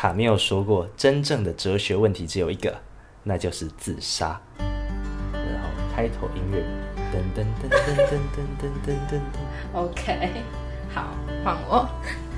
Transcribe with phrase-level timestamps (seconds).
[0.00, 2.74] 卡缪说过，真正的哲学问题只有一个，
[3.22, 4.40] 那就是自杀。
[4.58, 6.64] 然后开头音乐，
[7.12, 9.20] 噔噔噔噔噔噔噔噔噔。
[9.74, 10.30] OK，
[10.94, 11.10] 好，
[11.44, 11.86] 换我。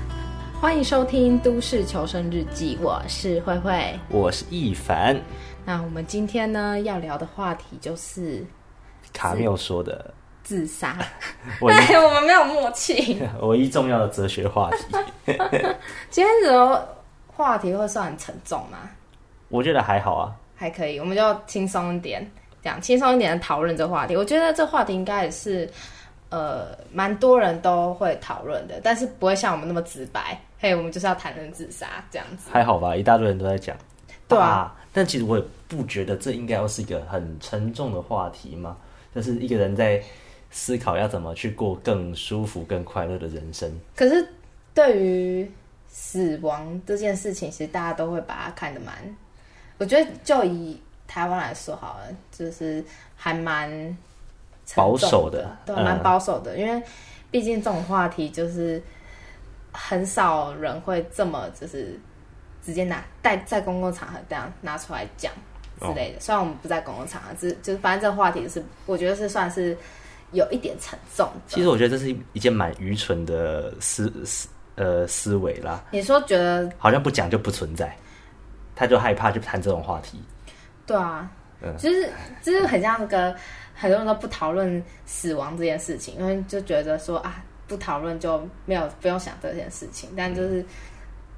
[0.59, 5.17] 欢迎收听《都市求生日记》，我是慧慧，我是易凡。
[5.63, 8.45] 那我们今天呢要聊的话题就是
[9.13, 10.97] 卡缪说的自杀。
[11.61, 13.25] 对， 我们没有默契。
[13.39, 14.85] 唯一重要的哲学话题。
[16.09, 16.92] 今天的
[17.35, 18.89] 话题会算很沉重吗？
[19.49, 22.29] 我觉得还好啊，还可以，我们就轻松一点，
[22.61, 24.15] 这样轻松一点的讨论这个话题。
[24.15, 25.69] 我觉得这话题应该也是
[26.29, 30.39] 呃蛮多人都会讨论的，但是不会像我们那么直白。
[30.59, 32.95] 嘿，我们就是要谈论自杀这样子，还好吧？
[32.95, 33.75] 一大堆人都在讲，
[34.27, 34.75] 对啊。
[34.93, 38.77] 但其实我也不觉得这应该要是一个很沉重的话题嘛。
[39.13, 40.01] 就是一个人在
[40.49, 43.71] 思考要怎么去过更舒服、更快乐的人生。
[43.95, 44.27] 可是
[44.73, 45.51] 对于
[45.93, 48.93] 死亡这件事情，其实大家都会把它看得蛮……
[49.77, 52.83] 我觉得就以台湾来说好了，就是
[53.15, 53.97] 还蛮
[54.75, 56.55] 保守的，对，蛮保守的。
[56.55, 56.83] 嗯、因为
[57.29, 58.81] 毕竟这种话题就是。
[59.75, 61.99] 很少人会这么就是
[62.63, 65.33] 直接拿带在公共场合这样拿出来讲
[65.81, 66.19] 之类的。
[66.19, 69.75] 虽然我们不在公共场合，只就是反正这个话题是我觉得是算是
[70.31, 71.27] 有一点沉重。
[71.47, 75.83] 其实我觉得这是一件蛮愚蠢的思思呃思维啦。
[75.91, 77.95] 你说觉得好像不讲就不存在，
[78.75, 80.21] 他就害怕去谈这种话题。
[80.85, 81.29] 对啊，
[81.61, 82.09] 嗯，就是
[82.41, 83.35] 就是很像那个
[83.73, 87.43] 很多人都不讨论死亡这件事情，因为就觉得说啊。
[87.65, 90.63] 不讨论就没有不用想这件事情，但就是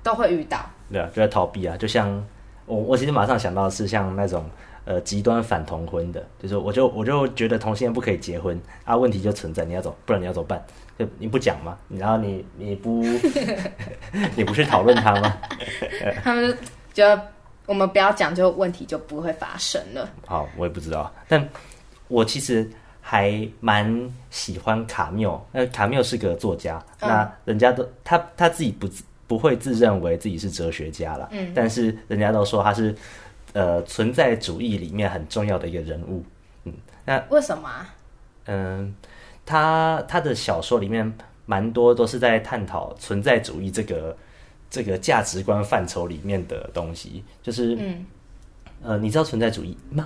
[0.02, 0.68] 都会遇到。
[0.92, 1.78] 对啊，就在逃避啊。
[1.78, 2.12] 就像
[2.66, 4.44] 我，我其实马上想到的是像那种
[4.86, 10.64] 呃极端反同婚的，就是我就我就觉得同性恋不可以结婚啊，问题就存在，你要走，不然你要怎么办？
[10.98, 11.78] 就你不讲吗？
[11.90, 13.04] 然后你你不
[14.36, 15.38] 你不去讨论他吗？
[16.24, 16.58] 他们就
[16.94, 17.22] 觉得
[17.66, 20.10] 我们不要讲，就问题就不会发生了。
[20.26, 21.46] 好，我也不知道，但
[22.08, 22.70] 我其实。
[23.08, 28.90] 还蛮喜欢卡缪，那卡缪是个作家，嗯、那人家都他他自己不
[29.28, 32.96] 不会自认为自己是哲学家了，嗯，但是人家都说他是
[33.56, 36.26] 呃存在主义里面很重要的一个人物，
[36.66, 36.74] 嗯，
[37.06, 37.70] 那为什么？
[38.48, 39.10] 嗯、呃，
[39.46, 44.16] 他他的小说里面蛮多都是在探讨存在主义这个
[44.70, 48.06] 这个价值观范畴里面的东西，就是嗯，
[48.84, 50.06] 呃，你知道存在主义吗？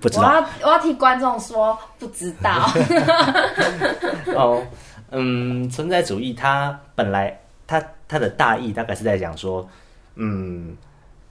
[0.00, 2.68] 不知道我要我要替观众说不知道
[4.36, 4.62] 哦，
[5.10, 9.66] 嗯，存在主义它本来它它的大意大概是在讲说，
[10.16, 10.76] 嗯，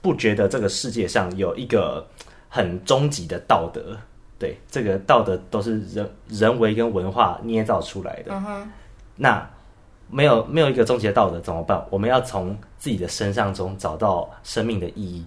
[0.04, 2.06] 不觉得这个世界上有一个
[2.50, 3.96] 很终极的道德，
[4.38, 8.34] 对，这个道德都是人人为跟文化捏造出来的。
[8.34, 8.70] 嗯，
[9.16, 9.50] 那
[10.10, 11.82] 没有没有一个终极的道德怎么办？
[11.88, 15.24] 我们要从自己的身上中找到生命的意义。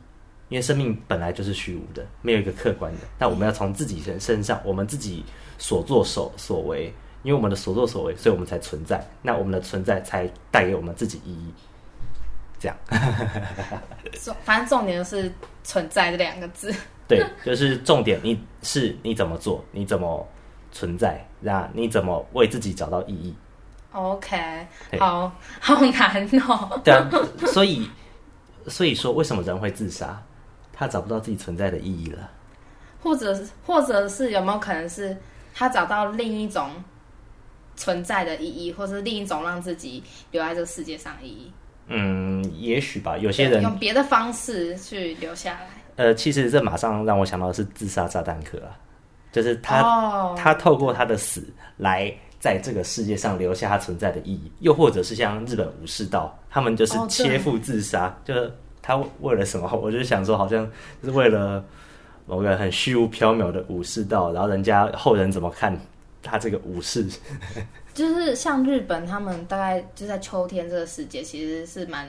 [0.50, 3.00] 因为生命本来就是虚无的，没有一个客观的。
[3.20, 5.26] 那我们要从自己身身上，我们自己
[5.58, 6.86] 所作所所为，
[7.24, 9.06] 因为我们的所作所为，所以我们才存在。
[9.22, 11.52] 那我们的存在才带给我们自己意义。
[12.60, 12.78] 这样，
[14.44, 15.32] 反正重点就是
[15.64, 16.74] “存在”这两个字。
[17.08, 18.20] 对，就是重点。
[18.24, 19.64] 你是你怎么做？
[19.72, 20.28] 你怎么
[20.72, 21.24] 存在？
[21.40, 23.36] 那你怎么为自己找到意义
[23.92, 24.68] ？OK，
[25.00, 25.32] 好
[25.62, 26.82] 好难哦。
[26.84, 27.10] 对啊，
[27.48, 27.90] 所以
[28.68, 30.22] 所以说，为什么人会自杀？
[30.74, 32.30] 他找不到自己存在的意义了，
[33.02, 35.18] 或者或者是有没有可能是
[35.54, 36.70] 他找到另一种
[37.76, 41.52] 存在的意义，或是另一种让自己留在这个世界上的意义？
[41.88, 43.18] 嗯，也许吧。
[43.18, 45.68] 有些人用别的方式去留下来。
[45.96, 48.72] 呃，其实这马上让我想到的是自杀炸弹客啊，
[49.32, 50.38] 就是他、oh.
[50.38, 51.44] 他透过他的死
[51.78, 58.52] 来在这个世界上留下他存在的意义，又或者是像日本武士道，他们就是切腹自杀，oh, 就是。
[58.80, 59.70] 他为了什么？
[59.76, 60.66] 我就想说，好像
[61.04, 61.62] 是为了
[62.26, 65.78] 某个很虚无缥缈的武士道，然后人家后人怎么看
[66.24, 67.06] 他这个武士？
[67.98, 72.08] 就是像日本，他们大概就在秋天这个时节，其实是蛮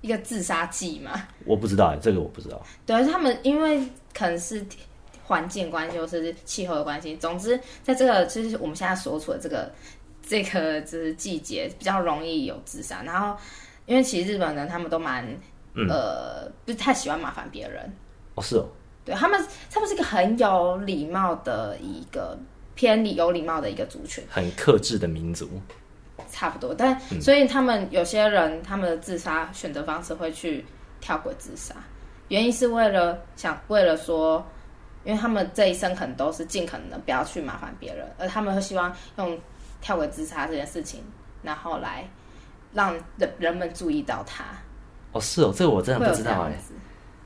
[0.00, 1.10] 一个自杀季嘛。
[1.44, 2.62] 我不知道哎，这个我不知道。
[2.86, 3.82] 对，他们因为
[4.16, 4.64] 可能是
[5.24, 9.68] 环境关系，或是气候的关系，总之，在这个就是我们现在所处的这个
[10.22, 13.02] 这个就是季节，比较容易有自杀。
[13.02, 13.36] 然后，
[13.86, 15.26] 因为其实日本人他们都蛮。
[15.76, 17.92] 嗯、呃，不是太喜欢麻烦别人
[18.36, 18.64] 哦，是哦，
[19.04, 22.38] 对他们，他们是一个很有礼貌的一个
[22.74, 25.48] 偏礼有礼貌的一个族群，很克制的民族，
[26.30, 26.74] 差不多。
[26.74, 30.64] 但、嗯、所以他们有些人，他们的自杀选择方式会去
[31.00, 31.74] 跳轨自杀，
[32.28, 34.44] 原因是为了想为了说，
[35.04, 39.38] 因为他们这一生可能都是尽可能的不要去麻烦别人，而他们会希望用
[39.80, 41.02] 跳轨自杀这件事情，
[41.42, 42.08] 然后来
[42.72, 44.44] 让人人们注意到他。
[45.12, 46.58] 哦，是哦，这个我真的不知道哎。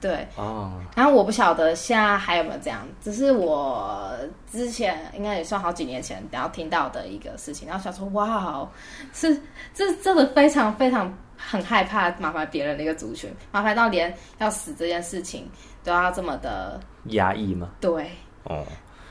[0.00, 4.12] 对哦，然后我不晓得现在还有没有这样，只是我
[4.50, 8.68] 之前应该也算好几年前然后听到的一个事情，然后想说哇，
[9.12, 9.40] 是
[9.74, 15.50] 这真的非常非常很害怕麻烦别人的一个族群，麻烦到连要死这件事情
[15.82, 17.70] 都要这么的压抑吗？
[17.80, 18.10] 对，
[18.44, 18.64] 哦，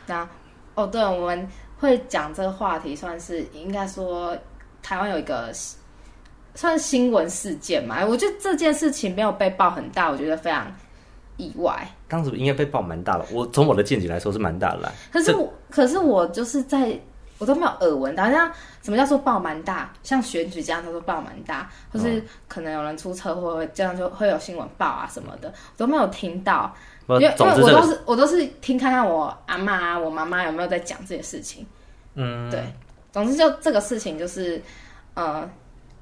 [0.05, 0.27] 那
[0.75, 1.47] 哦，对，我们
[1.77, 4.37] 会讲这个话题，算是应该说
[4.81, 5.51] 台湾有一个。
[6.57, 8.03] 算新闻事件嘛？
[8.03, 10.65] 我觉得这件事情没有被爆很大，我觉得非常
[11.37, 11.87] 意外。
[12.07, 14.91] 当时应该被爆蛮大的，我从我的见解来说是蛮大的啦。
[15.13, 16.99] 可是我，可是我就是在
[17.37, 18.51] 我都没有耳闻到，好像
[18.81, 19.93] 什么叫做爆蛮大？
[20.01, 26.73] 像选举这样，他说爆蛮大，或是可能有人出车祸，这样就会有新闻报啊什么的，我都没有听到。
[27.07, 31.63] 因为因为我都是我都是听看看我阿妈啊，我妈妈有没有在讲这些事情。
[32.15, 32.63] 嗯，对。
[33.11, 34.59] 总之就这个事情就是，
[35.13, 35.47] 呃。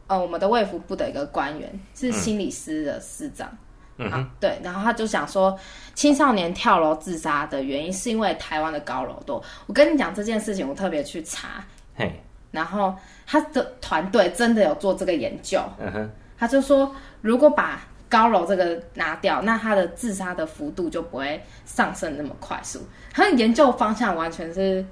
[0.07, 3.49] 呃，我们的卫福部的一个官员是心理师的师长，
[3.97, 4.07] 嗯。
[4.11, 5.57] 啊，对，然后他就想说，
[5.95, 9.43] 青少年跳楼自杀的原因是因为台湾的高楼多。
[9.65, 11.65] 我跟你讲这件事情，我特别去查，
[11.95, 12.21] 嘿，
[12.51, 22.87] 然后他的团队真的有做这个研究，嗯哼，他就说，如果把高楼这个拿掉，那他的自杀的幅度就不会上升那么快速。
[23.11, 24.85] 他的研究方向完全是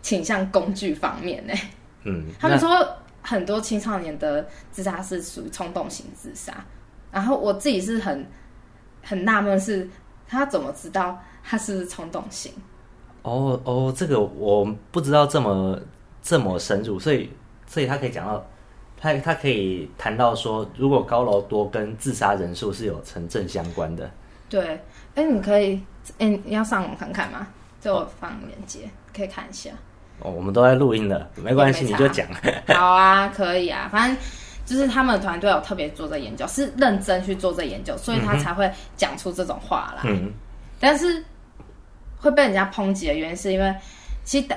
[0.00, 1.52] 倾向工具方面呢，
[2.04, 2.96] 嗯，他们说。
[3.26, 6.52] 很多青少年的自杀是属于冲动型自杀，
[7.10, 8.26] 然后我自己是很
[9.02, 9.88] 很纳闷，是
[10.28, 12.52] 他怎么知道他是冲动型？
[13.22, 15.80] 哦哦，这个我不知道这么
[16.22, 17.30] 这么深入，所以
[17.66, 18.46] 所以他可以讲到，
[18.98, 24.10] 他他可以谈到说，如果高楼多跟自杀人数是有成正相关的。
[24.50, 24.78] 对，
[25.14, 25.82] 哎，你可以，
[26.18, 27.46] 哎，你要上网看看吗？
[27.80, 29.70] 就我放链接，可以看一下。
[30.24, 32.26] 哦，我们都在录音的，没关系，你就讲。
[32.74, 34.16] 好啊，可以啊，反正
[34.64, 40.02] 就是他们团队有特别做这研究，是认真去做这研究，所以他才会讲出这种话来。
[40.06, 40.32] 嗯，
[40.80, 41.22] 但是
[42.16, 43.74] 会被人家抨击的原因，是因为
[44.24, 44.48] 其实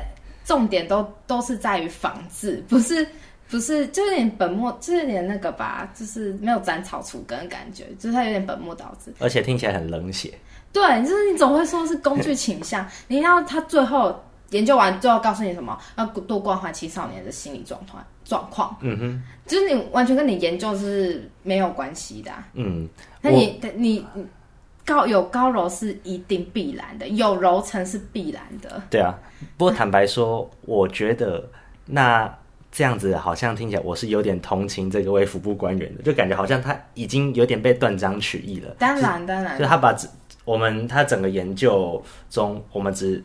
[0.45, 3.05] 重点都都是在于防治，不是
[3.49, 10.33] 不是，就有点本末，就有点那个吧，就是没有斩草除根的感觉，就是他有点本末倒置，而且听起来很冷血。
[10.71, 14.17] 对，就是你总会说是工具倾向，你要他最后。
[14.51, 15.77] 研究完最后告诉你什么？
[15.97, 18.75] 要多关怀青少年的心理状态状况。
[18.81, 22.47] 嗯哼，就是你完全跟你研究是没有关系的、啊。
[22.53, 22.87] 嗯，
[23.21, 24.05] 那你你
[24.85, 28.81] 高有高楼是一定必然的，有楼层是必然的。
[28.89, 29.13] 对啊，
[29.57, 31.45] 不过坦白说，我觉得
[31.85, 32.33] 那
[32.71, 38.73] 这样子好像听起来我是有点同情这个卫福部官员的，就感觉好像他已经有点被断章取义了。
[38.79, 39.93] 当然，当然，就他把
[40.45, 43.21] 我们他整个研究中，我们只。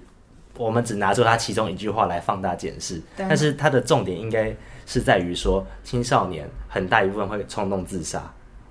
[0.58, 4.54] 我们只拿出他其中一句话来放大检视，但是他的重点应该
[4.84, 8.22] 是在于说青少年很大一部分会冲动自杀，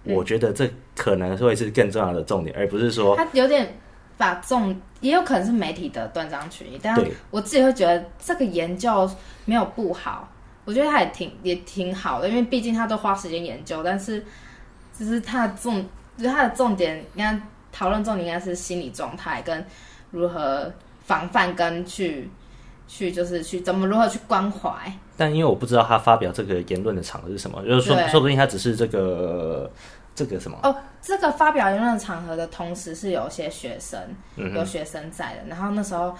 [0.03, 0.13] 嗯。
[0.13, 3.75] 我觉得这可能会是更重要的重点，而不是说他有点
[4.15, 6.79] 把重，也有可能是媒体的断章取义。
[6.81, 6.95] 但
[7.31, 9.09] 我自己会觉得这个研究
[9.45, 10.29] 没有不好，
[10.65, 13.81] 我觉得他也挺也挺好的，因为毕竟他都花时间研究。
[13.83, 14.23] 但是
[14.97, 15.83] 就是他的重，
[16.15, 17.41] 就是他的重点，应该
[17.71, 19.65] 讨论重点应该是心理状态跟
[20.11, 20.71] 如何。
[21.03, 22.29] 防范跟去
[22.87, 29.71] 去就是去怎么如何去关怀，但因为我不知道他发表这个言论的场合是什么，就是说说不定他只是这个
[30.13, 30.59] 这个什么？
[30.63, 33.99] 哦，这个发表言论场合的同时是有些学生、
[34.35, 36.13] 嗯、有学生在的，然后那时候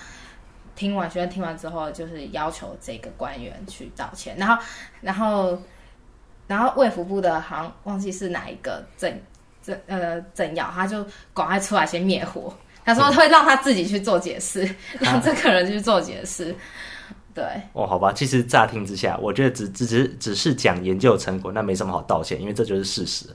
[0.75, 4.63] 听完学生听完之后，就是要求这个官员去道歉，然后
[5.01, 5.61] 然后
[6.47, 9.13] 然后卫福部的好像忘记是哪一个政
[9.61, 11.03] 政呃政要，他就
[11.33, 12.53] 赶快出来先灭火。
[12.83, 14.67] 他说会让他自己去做解释，
[14.99, 16.55] 让这个人去做解释。
[17.33, 23.25] 对，哦，好吧，其实乍听之下，我觉得只只只只是讲研究成果，那没什么好道歉，因为这就是事实。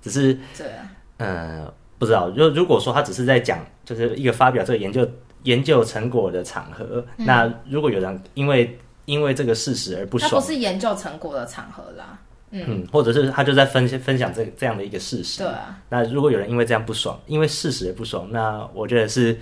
[0.00, 5.08] 只是，对啊，呃，不知道，就如果说他只是在讲，就是一个发表这个研究
[5.42, 12.16] 研究成果的场合，嗯，那如果有人因为因为这个事实而不爽，他不是研究成果的场合啦。
[12.52, 15.38] 嗯，嗯，或者是他就在分分享这这样的一个事实。
[15.38, 15.78] 对啊。
[15.88, 19.38] 那如果有人因为这样不爽，因为事实也不爽，那我觉得是，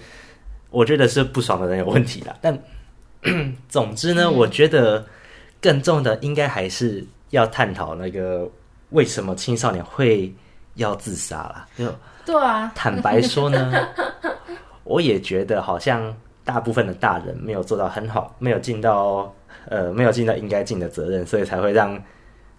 [0.71, 2.37] 我觉得是不爽的人有问题啦。
[2.43, 2.59] 但
[3.69, 5.05] 总之呢，嗯，我觉得
[5.61, 8.47] 更重的应该还是要探讨那个
[8.91, 10.31] 为什么青少年会
[10.75, 11.67] 要自杀啦。
[11.79, 11.87] 就
[12.27, 12.71] 对啊。
[12.75, 13.89] 坦白说呢，
[14.85, 19.35] 我也觉得好像大部分的大人没有做到很好，没有尽到
[19.71, 21.99] 呃没有尽到应该尽的责任，所以才会让。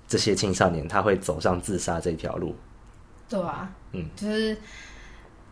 [0.10, 2.54] 这些青少年他会走上自杀这条路，
[3.30, 4.58] 对啊，嗯，就是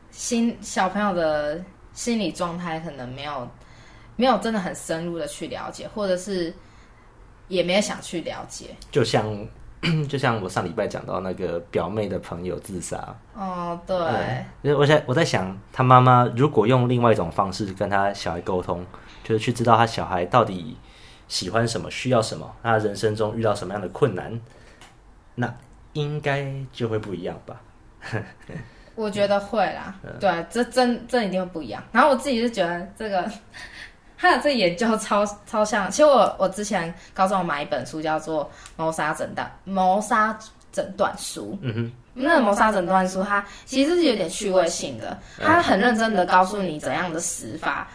[0.09, 3.47] 心小朋友的心理状态可能没有
[4.15, 6.51] 没有真的很深入的去了解，或者是
[7.47, 8.75] 也没有想去了解。
[8.89, 9.25] 就像
[10.09, 13.15] 就像我上礼拜讲到那个表妹的朋友自杀。
[13.35, 13.95] 哦，对。
[14.63, 18.83] 因为我在我在想，他妈妈如果用另外一种方式跟他小孩沟通，
[19.23, 20.75] 就是去知道他小孩到底
[21.27, 24.39] 喜欢什么、需要什么，他人生中遇到什么样的困难，
[25.35, 25.53] 那
[25.93, 27.61] 应该就会不一样吧。
[28.95, 31.83] 我觉得会啦， 对，这真这一定会不一样。
[31.91, 33.29] 然后我自己是觉得这个，
[34.17, 35.91] 他的这研究超超像。
[35.91, 40.37] 其实我我之前高中买一本书，叫做《谋杀诊断谋杀
[40.71, 41.51] 诊断书》。
[41.61, 47.87] 嗯哼，那个谋杀诊断书，它其实是有点趣味性的，它很认真的告诉你怎样的死法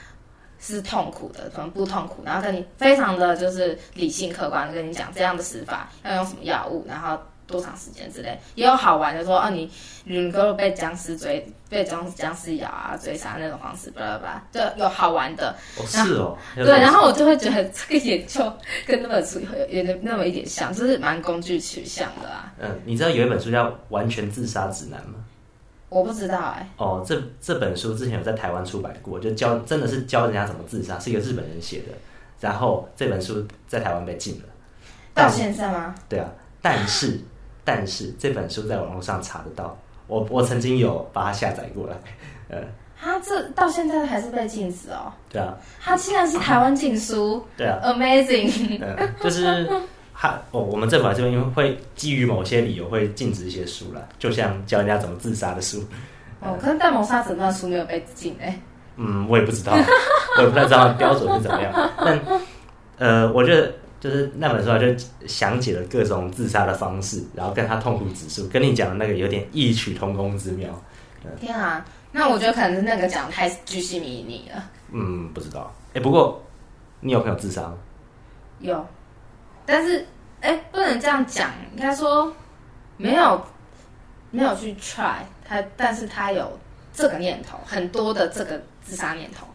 [0.62, 7.18] 是痛苦的，可能不痛苦，然后跟你非常的就是理性客观的跟你讲这样的死法要用什么药物，然后。
[7.44, 9.70] 多长时间之类，也有好玩的说，哦、啊，你
[10.04, 15.54] 你如果被僵尸追，被僵僵尸咬啊，追杀那种方式，巴拉巴拉，就有好玩的。
[15.76, 16.38] 哦，是哦。
[16.54, 18.50] 对，然后我就会觉得这个研究
[18.86, 19.38] 跟那本书
[19.68, 22.50] 有点那么一点像，就是蛮工具取向的啊。
[22.58, 25.14] 嗯，你知道有一本书叫《完全自杀指南》吗？
[25.92, 26.68] 我不知道哎、欸。
[26.84, 31.92] 哦，这这本书之前有在台湾出版过，就教真的是教人家怎么自杀，是一个日本人写的。
[32.40, 34.48] 然后这本书在台湾被禁了。
[35.14, 35.94] 到现在吗？
[36.08, 36.28] 对啊，
[36.60, 37.20] 但是。
[37.64, 41.96] 但是这本书在网络上查得到，我我曾经有把它下载过来，
[42.48, 42.60] 呃，
[43.00, 45.12] 它这到现在还是被禁止哦。
[45.30, 49.70] 对啊，它竟然是台湾禁书，对啊，Amazing，嗯， 就是
[50.22, 55.84] 它哦，我们政府这边因为会基于某些理由会禁止一些书啦，就像教人家怎么自杀的书。
[56.38, 58.56] 哦，可是但谋杀诊断书没有被禁哎。
[58.94, 59.72] 嗯，我也不知道，
[60.38, 62.20] 我也不太知道标准是怎么样，但
[62.98, 63.72] 呃，我觉得。
[64.02, 70.68] 就是那本书就详解了各种自杀的方式，然后跟他痛苦指数，跟你讲的那个有点异曲同工之妙。
[71.40, 74.64] 天啊，那我觉得可能是那个讲太巨细靡遗了。
[74.90, 75.72] 嗯，不知道。
[75.90, 76.42] 哎、欸，不过
[76.98, 77.74] 你有朋友自杀吗？
[78.58, 78.84] 有，
[79.66, 80.06] 但是
[80.40, 82.32] 哎、欸，不能这样讲，应该说
[82.96, 83.40] 没有
[84.30, 86.58] 没有去 try 他，但是他有
[86.92, 89.46] 这个念头，很多的这个自杀念头。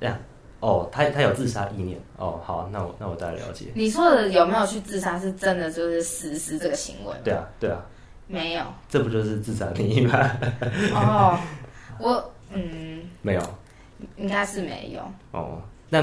[0.00, 0.16] 这样。
[0.58, 3.66] 哦，他他有自杀意念哦，好，那我那我大概了解。
[3.74, 7.14] 你说的有没有去自杀，是真的就是实施这个行为？
[7.22, 7.78] 对啊，对啊，
[8.26, 10.18] 没有，这不就是自杀定义吗？
[10.94, 11.38] 哦，
[12.00, 13.42] 我嗯，没有，
[14.16, 15.02] 应该是没有。
[15.38, 15.60] 哦，
[15.90, 16.02] 那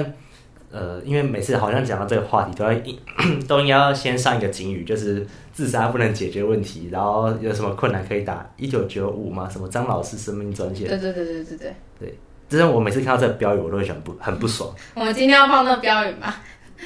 [0.74, 2.74] 呃，因为每次好像讲到这个话题，都要
[3.48, 9.48] 都应该要先上一个警语，就是自杀不能解决问题，然后有什么困难可以打一九九五吗？
[9.48, 10.88] 什么张老师生命专线？
[10.88, 12.20] 对对对对对对对。
[12.50, 14.68] 就是我每次看到这个标语，我都会很不很不爽。
[14.96, 16.34] 我们今天要放那个标语嘛？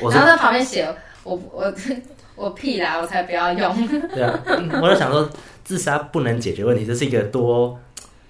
[0.02, 0.88] 然后在旁边写
[1.24, 1.74] 我我
[2.36, 3.88] 我屁啦，我才不要用。
[4.14, 4.40] 对啊，
[4.82, 5.28] 我就想说，
[5.64, 7.78] 自杀不能解决问题，这是一个多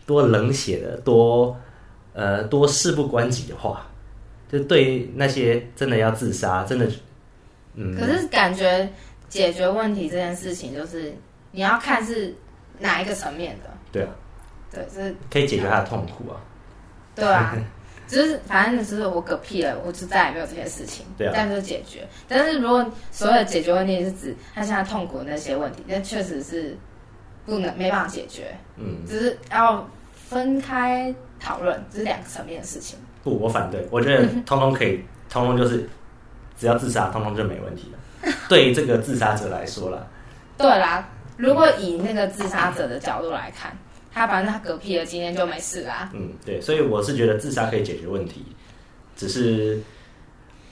[0.06, 1.56] 多冷血的、多
[2.14, 3.86] 呃多事不关己的话。
[4.52, 6.90] 就对那些真的要自杀，真的
[7.76, 7.96] 嗯。
[7.98, 8.88] 可是感觉
[9.30, 11.14] 解决问题这件事情，就是
[11.52, 12.34] 你要看是
[12.80, 13.70] 哪一个层面的。
[13.92, 14.10] 对啊，
[14.72, 16.40] 对，就是可以解决他的痛苦啊。
[17.16, 17.56] 对啊，
[18.08, 22.08] 就是反正就是我嗝屁了，我就再也没有这些事情，对啊，但是解决。
[22.28, 26.78] 但是如果所有的解决问题是指他现在痛苦的那些问题，那确实是
[27.46, 28.56] 不能没办法解决。
[28.78, 32.98] 嗯，只是要分开讨论，这是两个层面的事情。
[33.30, 35.88] 不，我反对，我觉得通通可以，通通就是
[36.58, 38.32] 只要自杀，通通就没问题了。
[38.50, 40.08] 对于这个自杀者来说啦，
[40.58, 43.76] 对啦，如果以那个自杀者的角度来看。
[44.10, 46.10] 他反正他嗝屁了，今天就没事啦。
[46.12, 48.44] 嗯，对，所以我是觉得自杀可以解决问题，
[49.16, 49.80] 只是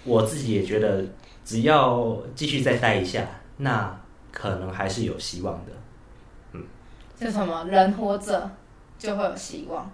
[0.04, 1.06] 我自己也觉得，
[1.44, 3.24] 只要继续再待一下，
[3.56, 3.96] 那
[4.32, 5.72] 可能还是有希望的。
[6.54, 6.64] 嗯，
[7.20, 8.50] 就什么人活着
[8.98, 9.92] 就会有希望。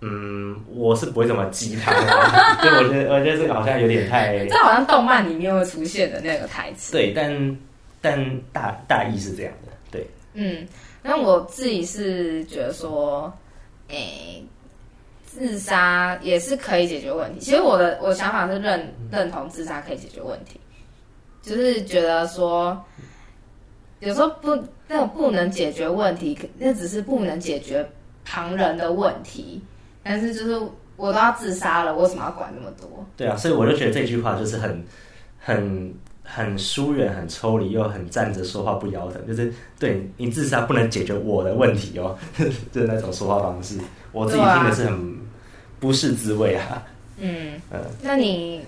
[0.00, 2.12] 嗯，我是不会这么鸡汤的，
[2.62, 4.46] 就我觉得，我觉得这个好像有点太……
[4.46, 6.92] 这好像动漫里面会出现的那个台词。
[6.92, 7.58] 对，但
[8.00, 10.66] 但大大意是这样的，对，嗯。
[11.02, 13.32] 那我自己是觉得说，
[13.88, 14.44] 诶、欸，
[15.24, 17.40] 自杀也是可以解决问题。
[17.40, 20.60] 其实我的我想法是认认同自杀可以解决问题，
[21.40, 22.84] 就是觉得说，
[24.00, 27.88] 有时候不那种不能解决问题，那只是不能解决
[28.24, 29.62] 旁人的问题。
[30.08, 30.58] 但是就是
[30.96, 32.88] 我都要自杀了，我为什么要管那么多？
[33.16, 34.84] 对啊，所以我就觉得这句话就是很
[35.38, 35.94] 很。
[36.30, 42.14] 很疏远、很抽离，又很站着说话不腰疼，就是对你自杀不能解决我的问题哦，
[42.70, 43.78] 就是那种说话方式，
[44.12, 45.18] 我自己听的是很
[45.80, 46.82] 不是滋味啊。
[47.16, 48.62] 嗯嗯，那你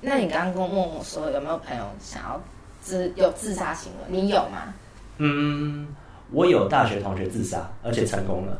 [0.00, 2.42] 那你刚刚跟我问我说有没有朋友想要
[2.80, 4.04] 自有自杀行为？
[4.08, 4.72] 你有吗？
[5.18, 5.88] 嗯，
[6.30, 8.58] 我有大学同学自杀，而且成功了。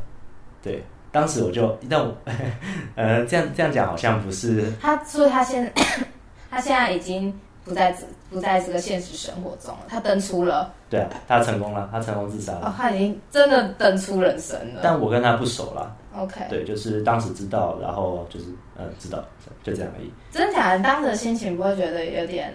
[0.63, 0.85] 对，
[1.19, 2.15] 当时我就但我
[2.95, 5.73] 呃这样这样讲好像不是他，所以他现在
[6.51, 7.35] 他现在已经。
[7.65, 7.95] 不在
[8.31, 10.73] 不在这个现实生活中了，他登出了。
[10.89, 12.61] 对啊，他成功了，他成功自杀了。
[12.69, 14.81] 哦，他已经真的登出人生了。
[14.83, 15.95] 但我跟他不熟了。
[16.17, 16.41] OK。
[16.49, 19.23] 对，就是当时知道，然后就是呃知道，
[19.63, 20.11] 就这样而已。
[20.31, 20.83] 真假的？
[20.83, 22.55] 当时的心情不会觉得有点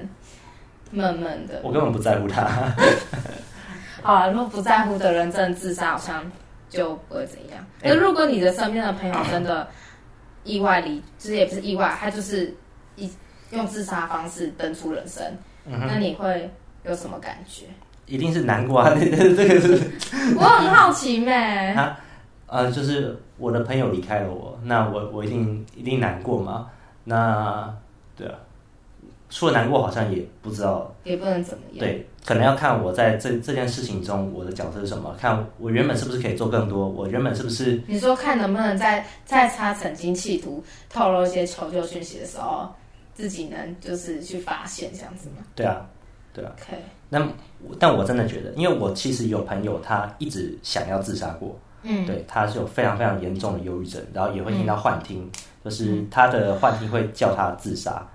[0.89, 1.62] 闷闷的？
[1.63, 2.48] 我根本不在乎他。
[4.01, 6.24] 好啊，如果不在乎的人真的自杀，好像
[6.74, 7.65] 就不会怎样。
[7.82, 9.68] 那、欸、如果你的身边的朋友真的
[10.44, 12.53] 意外离，其实也不是意外，他就是
[12.96, 13.10] 一
[13.51, 15.24] 用自杀方式登出人生，
[15.65, 16.50] 嗯、那你会
[16.84, 17.65] 有什么感觉？
[18.06, 18.94] 一定是难过啊！
[19.00, 19.80] 这个是，
[20.36, 21.34] 我很好奇咩？
[21.74, 21.98] 啊，
[22.48, 26.70] 呃，就是我的朋友离开了我，那我我一定一定难过嘛？
[27.03, 27.74] 那
[28.18, 28.36] 对啊。
[29.36, 31.80] 除了难过，好像也不知道，也不能怎么样。
[31.80, 37.82] 对，可能要看我在这这件事情中我的角色是什么，看我原本是不是可以做更多，我原本是不是？
[37.88, 42.70] 你说看能不能在在他曾经企图透露一些求救讯息的时候，
[43.16, 45.38] 自己能就是去发现这样子吗？
[45.56, 45.84] 对啊，
[46.32, 46.52] 对啊。
[46.62, 46.78] OK。
[47.10, 47.28] 那
[47.80, 55.32] 但我真的觉得，因为我其实有朋友他一直想要自杀过，嗯，对，他是有非常非常严重的忧郁症，然后也会听到幻听，嗯、
[55.66, 58.08] 就是他的幻听会叫他自杀。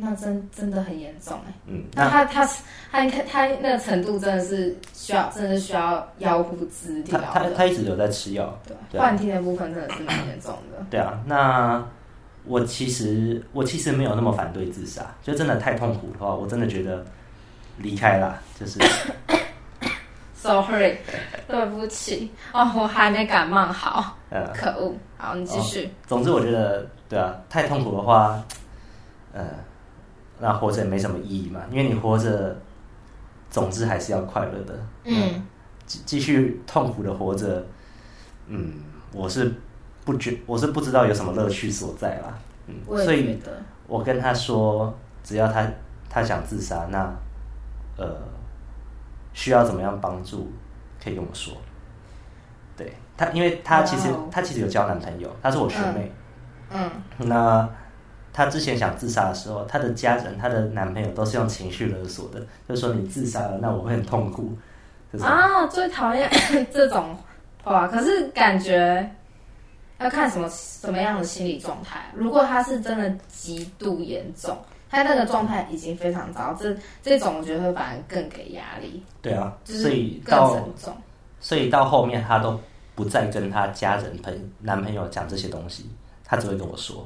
[0.00, 2.46] 那真真的很严重哎，嗯，那他他
[2.92, 7.20] 他他他那个程度真的是需要，真的是需要药物治疗。
[7.20, 8.56] 他他他一直有在吃药，
[8.90, 10.86] 对，幻听的部分真的是蛮严重的。
[10.88, 11.84] 对啊，那
[12.44, 17.04] 我其实我其实没有那么反对自杀，就真的太痛苦的话，我真的觉得
[17.76, 18.78] 离开啦，就是。
[20.40, 20.96] Sorry，
[21.48, 25.86] 对不起哦，我还没感冒好，呃，可恶，好，你继续。
[25.86, 28.40] 哦，总之，我觉得对啊，太痛苦的话，
[29.32, 29.44] 呃。
[30.40, 32.56] 那活着也没什么意义嘛，因为你活着，
[33.50, 34.78] 总之还是要快乐的。
[35.04, 35.42] 嗯，
[35.84, 37.66] 继继续痛苦的活着，
[38.46, 38.74] 嗯，
[39.12, 39.52] 我是
[40.04, 42.38] 不觉，我是不知道有什么乐趣所在啦。
[42.66, 43.40] 嗯，所以，
[43.86, 45.66] 我跟他说，只要他
[46.08, 47.12] 他想自杀，那
[47.96, 48.16] 呃，
[49.32, 50.52] 需要怎么样帮助，
[51.02, 51.54] 可以跟我说。
[52.76, 56.12] 对他，因为他其实他其实有交男朋友，他是我学妹。
[56.70, 57.68] 嗯，那。
[58.38, 64.56] 她之前想自杀的时候，她的家人、她的男朋友都是用情绪勒索的，就是说你自杀了，那我会很痛苦。
[65.20, 66.30] 啊，最讨厌
[66.72, 67.18] 这种
[67.64, 67.88] 话。
[67.88, 69.10] 可是感觉
[69.98, 72.12] 要看什么什么样的心理状态。
[72.14, 74.56] 如果他是真的极度严重，
[74.88, 76.72] 他那个状态已经非常糟，这
[77.02, 79.02] 这种我觉得会反而更给压力。
[79.20, 80.96] 对啊，就是所以更沉重。
[81.40, 82.56] 所以到后面，他都
[82.94, 85.90] 不再跟他家人、朋男朋友讲这些东西，
[86.24, 87.04] 他只会跟我说。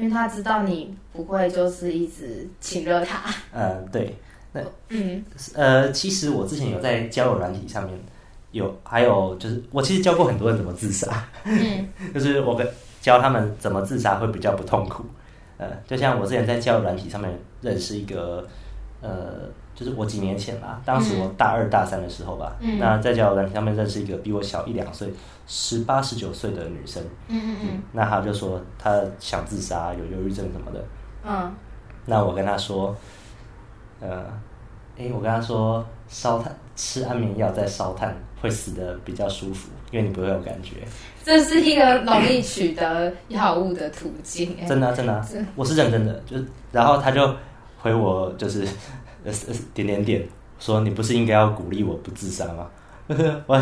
[0.00, 3.30] 因为他知道你不会就是一直请热他。
[3.52, 4.16] 嗯，对，
[4.52, 5.22] 那嗯
[5.54, 7.98] 呃，其实我之前有在交友软体上面
[8.52, 12.66] 有，还有就是我其实教过很多人怎么自杀，嗯， 就是我跟
[13.02, 15.04] 教他们怎么自杀会比较不痛苦。
[15.58, 18.48] 呃，就像我之前在交友软体上面认识一个
[19.02, 19.50] 呃。
[19.80, 25.10] 就是我几年前吧，当时我大二大三的时候吧，嗯、那在交友软件上面认识一个比我小一两岁、
[25.46, 30.84] 十八十九岁的女生，嗯嗯嗯，那她就说她想自杀，有忧郁症什么的，
[31.24, 31.50] 嗯，
[32.04, 32.94] 那我跟她说，
[34.00, 34.26] 呃，
[34.98, 40.86] 哎、欸，我跟她说烧炭吃安眠药再烧炭会死的比较舒服，因为你不会有感觉，
[41.24, 47.34] 这是一个容易取得药物的途径， 真的、啊、真的、我是认真的，就是然后她就
[47.78, 48.68] 回我就是。
[49.24, 49.32] 呃
[49.74, 50.26] 点点点，
[50.58, 52.70] 说你不是应该要鼓励我不自杀吗？
[53.46, 53.60] 我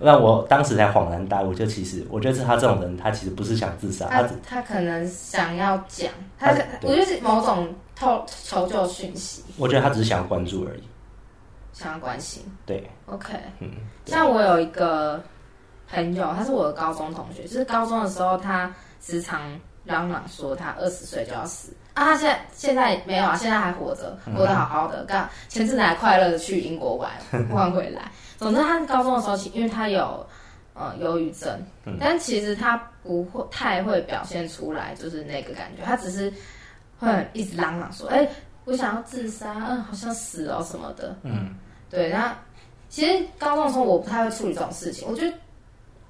[0.00, 9.44] 那我当时才恍然大悟，就其实我觉得是他这种人，他其实不是想自杀，他他，他可能想要讲，他，他我觉得是某种透求救讯息。
[9.56, 10.82] 我觉得他只是想要关注而已，
[11.72, 12.42] 想要关心。
[12.66, 13.70] 对，OK，嗯，
[14.06, 15.22] 像我有一个
[15.88, 19.40] 朋友，他是我的高中同学，就是高中的时候，他时常
[19.84, 21.72] 嚷嚷说他二十岁就要死。
[21.94, 25.04] 啊，他现在现在没有啊，现在还活着，活得好好的。
[25.04, 27.10] 刚前阵子还快乐的去英国玩，
[27.50, 28.10] 玩回来。
[28.38, 30.24] 总之，他高中的时候，因为他有
[30.74, 31.60] 呃忧郁症，
[31.98, 35.82] 但其实他不会太会表现出来，就是那个感觉。
[35.84, 36.32] 他只是
[36.98, 38.30] 会一直嚷嚷说：“哎、欸，
[38.64, 41.54] 我想要自杀，嗯，好像死了什么的。”嗯，
[41.90, 42.08] 对。
[42.08, 42.34] 然后
[42.88, 45.06] 其实高中的时候，我不太会处理这种事情。
[45.06, 45.36] 我觉得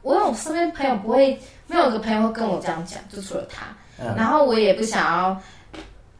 [0.03, 3.67] 我有身边朋友不会，没有一个朋友会跟我这样讲，就除了他。
[4.17, 5.41] 然后我也不想要。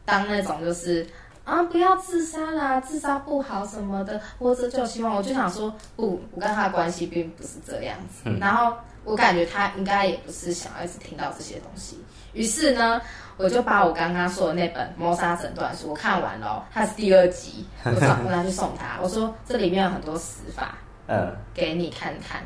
[0.05, 1.05] 当那种就是
[1.43, 5.15] 啊，不要自杀啦，自杀不好什么的，活着就希望。
[5.15, 8.23] 我就想说，不，我跟他的关系并不是这样子。
[8.25, 11.99] 嗯、然后我感觉他应该也不是想要一直听到这些东西。
[12.33, 13.01] 于是呢，
[13.37, 19.01] 我就把我刚刚说的那本《谋杀诊断书》我看完了，它是第二集，我找我拿去送他。
[19.01, 22.41] 我说这里面有很多死法，嗯，给你看看。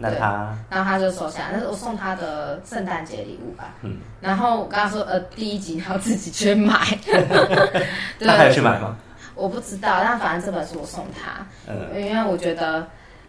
[0.00, 3.74] 那他，然后他就收下，那是我送他的圣诞节礼物吧。
[3.82, 6.78] 嗯，然后我跟他说，呃，第一集你要自己去买。
[7.04, 8.96] 对，他还要去买吗？
[9.34, 12.86] 我不知道，但反正这本书我送他，嗯，因为我觉得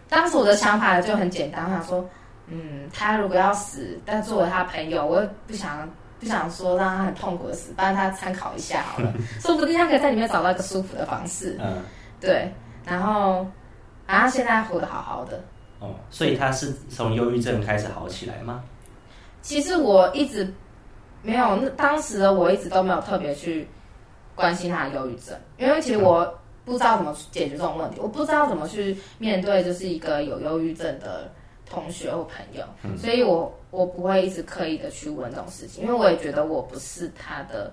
[0.08, 2.08] 当时我的想法就很简单，我想说，
[2.46, 5.88] 嗯，他如果要死，但作为他朋友，我又不想
[6.20, 11.56] 不想说让他很痛苦的死，帮他参考一下好了， 说不定他可以在里面找到一个舒服的方式。
[11.60, 11.82] 嗯，
[12.20, 12.52] 对，
[12.84, 13.46] 然后，
[14.06, 15.40] 然后现在活得好好的。
[15.80, 18.62] 哦，所以他是从忧郁症开始好起来吗？
[19.42, 20.50] 其实我一直
[21.22, 23.66] 没有，那当时的我一直都没有特别去。
[24.36, 31.30] 关心他的忧郁症，因为其实我不知道怎么解决这种问题，我不知道怎么去面对，就是一个有忧郁症的
[31.68, 37.70] 同学或朋友，嗯、所以我我不会一直刻意的去问这种事情，因为我也觉得我不是他的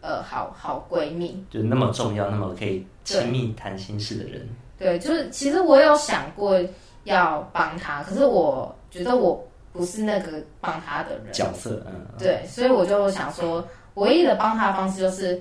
[0.00, 4.48] 呃好好闺蜜，就那么重要，那么可以亲密谈心事的人。
[4.78, 6.60] 对，就是其实我有想过
[7.04, 11.32] 要帮他，可是我觉得我不是那个帮他的人。
[11.32, 15.40] 角色，嗯，对，所以我就想说，唯一的帮他的方式就是。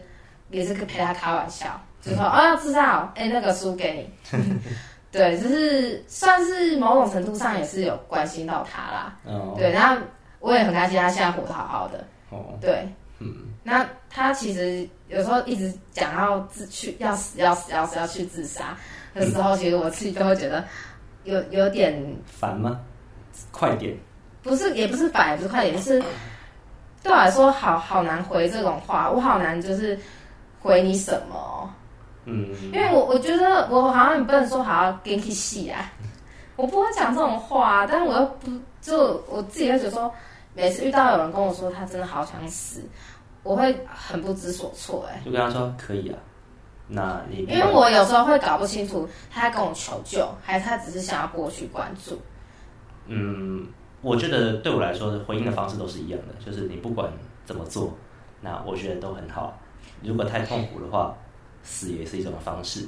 [0.49, 4.47] 也是陪他开玩笑，就说啊，至少哎，那个书给你，
[5.11, 9.19] 对，就是算是某种程度上也是有关心到他啦。
[9.25, 10.01] 哦，对，然后
[10.39, 12.01] 我也很开心，他现在活得好好的。
[12.29, 12.87] 哦，对，
[13.19, 13.29] 嗯，
[13.61, 18.73] 那他其实有时候一直讲要自去要死要死要死要去自杀
[19.13, 20.63] 的时候，其实我自己都会觉得
[21.27, 22.79] 有有点烦吗？
[23.51, 23.95] 快点，
[24.41, 26.01] 不是，也不是烦，也不是快点，是
[27.03, 29.97] 对我来说好好难回这种话，我好难就是。
[30.59, 31.73] 回你什么？
[32.25, 35.93] 嗯，因为我我觉得我好像也不能说好好给你戏啊，
[36.57, 40.11] 我不会讲这种话，但是我又不就我自己会觉得说，
[40.55, 42.81] 每次遇到有人跟我说他真的好想死，
[43.43, 46.17] 我会很不知所措，哎，就跟他说可以啊，
[46.87, 52.19] 那你因为我有时候会搞不清楚他在跟我求救，还是他只是想要博取关注。
[53.07, 53.67] 嗯，
[54.01, 57.11] 我觉得对我来说，回应的方式都是一样的，就是你不管
[57.45, 57.93] 怎么做，
[58.41, 59.59] 那我觉得都很好。
[60.01, 61.13] 如果太痛苦的话，
[61.63, 62.87] 死也是一种方式。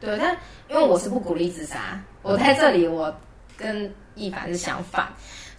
[0.00, 0.36] 对，但
[0.68, 3.14] 因为我是不鼓励自杀，我在这里我
[3.56, 5.08] 跟易凡是相反，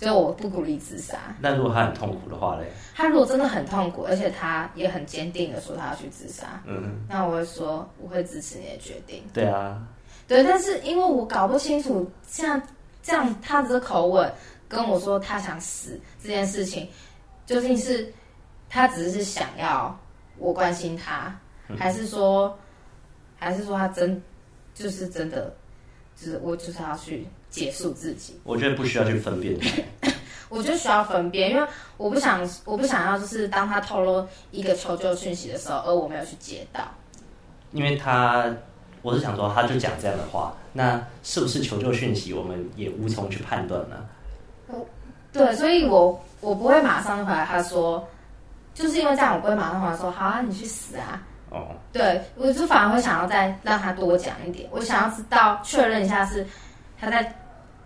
[0.01, 1.15] 所以我不鼓励自杀。
[1.39, 2.65] 那如果他很痛苦的话嘞？
[2.95, 9.23] 他如果真的很痛苦，而且他也很坚定的说他要去自杀，嗯，那我会说我会支持你的决定。
[9.31, 9.79] 对啊，
[10.27, 12.59] 对，但是因为我搞不清楚像
[13.03, 14.27] 这样他的口吻
[14.67, 16.89] 跟我说他想死这件事情，
[17.45, 18.11] 究竟是
[18.67, 19.95] 他只是想要。
[20.37, 21.39] 我关心他，
[21.77, 22.57] 还是说，
[23.37, 24.19] 还是说他真
[24.73, 25.53] 就是真的，
[26.15, 28.39] 就是我就是要去结束自己。
[28.43, 29.55] 我觉得不需要去分辨。
[30.49, 36.81] 我就需要分辨，因为我不想，我不想要就是当他透露一个求救讯息的时候，而我没有去接到。
[37.71, 38.51] 因为他，
[39.03, 43.95] 我是想说，他就讲这样的话，那是不是求救讯息，我们也无从去判断呢？
[45.31, 48.03] 对，所以我我不会马上回来，他说。
[48.73, 51.21] 就是因为这样，我不会马上回来说好啊，你去死啊！
[51.49, 51.67] 哦，oh.
[51.91, 56.47] 对，我就反而会想要再让他多讲一点，我想要知道确认一下是
[56.97, 57.35] 他在，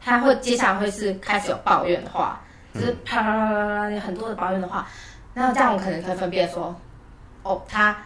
[0.06, 2.40] 他会接下来会是开始有抱怨的话，
[2.76, 4.88] 就是啪啪啪啪啪很多的抱怨的话，
[5.34, 6.74] 那这样我可能可以分辨说，
[7.42, 7.98] 哦，他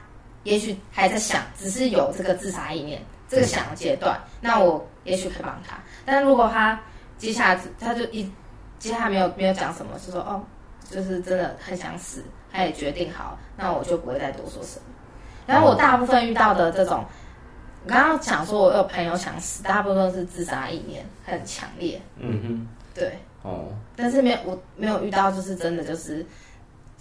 [0.43, 5.75] 也许还在想，只是有这个自杀意念，这个想的阶段，那我也许可以帮他。
[6.05, 6.79] 但是如果他
[7.17, 8.23] 接下来他就一
[8.79, 10.41] 接下来没有没有讲什么，是说哦，
[10.89, 12.23] 就是真的很想死。
[12.51, 14.85] 他也决定好，那我就不会再多说什么。
[15.45, 17.05] 然后我大部分遇到的这种，
[17.85, 22.01] 我刚刚讲说我有朋友想死，大部分都是自杀意念很强烈。
[22.17, 23.13] 嗯哼，对。
[23.41, 23.69] 哦。
[23.95, 26.25] 但是没有，我没有遇到，就是真的就是，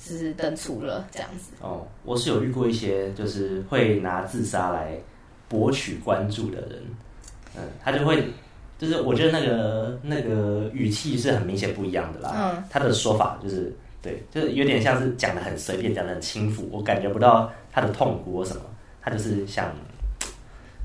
[0.01, 1.53] 只是登出了这样子。
[1.61, 4.97] 哦，我是有遇过一些，就是会拿自杀来
[5.49, 6.83] 博取关注的人。
[7.57, 8.25] 嗯，他就会，
[8.79, 12.35] 就是我觉得那个那个语气是很明显不一样的啦。
[12.37, 12.65] 嗯。
[12.71, 13.75] 他的说法就是。
[14.01, 18.63] 对，就是有点像是讲的很随便，讲的很轻浮，我感觉不到他的痛苦或什么，
[19.03, 19.75] 他就是想，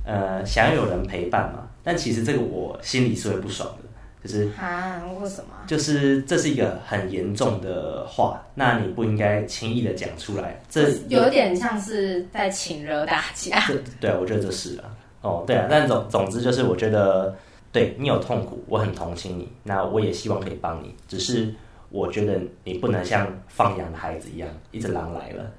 [0.06, 1.68] 呃，想要有人陪伴嘛。
[1.84, 5.54] 但其实这个我心里是会不爽的，就是啊，为什么？
[5.68, 10.62] 就是这是一个很严重的话，那你不应该轻易的讲出来。
[10.70, 13.62] 这有点像是在请惹大家。
[14.00, 14.86] 对，我觉得这是啊。
[15.22, 17.36] 哦，对啊，但总总之就是，我觉得
[17.72, 21.54] 对你有痛苦，我很同情你，那我也希望可以帮你，只是。
[21.90, 25.52] 我觉得你不能像放养的孩子一样，一只狼来了。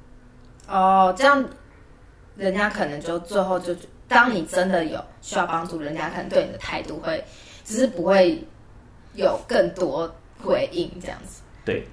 [0.66, 1.44] 哦，这样，
[2.36, 3.72] 人家可能就最后就，
[4.06, 7.24] 当你真的有需要帮助，人家可能对你的态度会，
[7.64, 8.42] 只是不会
[9.14, 11.42] 有更多回应这样子。
[11.64, 11.86] 对，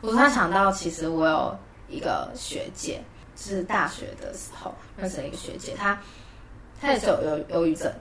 [0.00, 3.00] 我突然想到，其实我有一个学姐，
[3.36, 5.96] 是大学的时候认识了一个学姐，她
[6.80, 7.92] 她也是有忧忧郁症，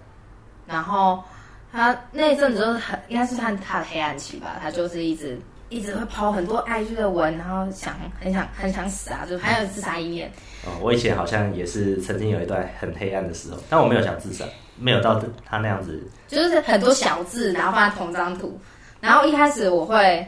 [0.66, 1.24] 然后
[1.72, 5.40] 她那一阵子就是很，应该是算她的黑暗期吧，她就是一直
[5.70, 10.32] 一直会抛很多 IG 的文，然后想很想很想死啊，就还有自杀意念。
[10.66, 14.46] 哦，我以前好像也是曾经有一段很黑暗的时候，但我没有想自杀，
[14.78, 18.58] 没有到他那样子，就是很多小字，然后放在同张图，
[19.02, 20.26] 然后一开始我会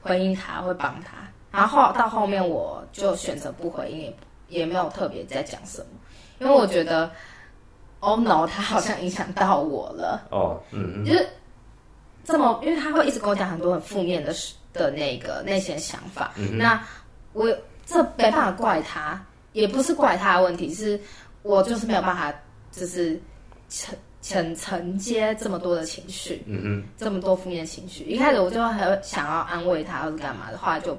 [0.00, 1.16] 回应他，会帮他，
[1.50, 4.02] 然后后到后面我就选择不回应，
[4.48, 5.86] 也也没有特别在讲什么，
[6.38, 7.10] 因为我觉得
[7.98, 10.28] ，Oh no，他好像影响到我了。
[10.30, 11.28] 哦，嗯，就是
[12.24, 14.32] 这么，因为他会一直跟我讲很多很负面的
[14.72, 16.80] 的那个那些想法，嗯、那
[17.32, 17.48] 我
[17.84, 19.20] 这没办法怪他。
[19.58, 21.00] 也不是怪他的问题，是
[21.42, 22.32] 我就是没有办法，
[22.70, 23.20] 就是
[23.68, 23.92] 承
[24.22, 28.04] 承承接这么多的情绪，嗯哼，这么多负面情绪。
[28.04, 30.96] 一开始我就很想要安慰他或者干嘛的话，就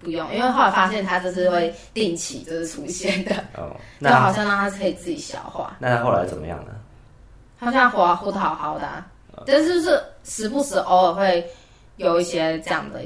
[0.00, 5.76] 不用，因为后来发现他就是会定期就是出现的，哦， 那就好像让他可以自己消化。
[5.78, 6.72] 那他后来怎么样呢？
[7.60, 11.46] 他现在活活得好好的，啊，哦，但是就是时不时偶尔会
[11.96, 13.00] 有一些这样的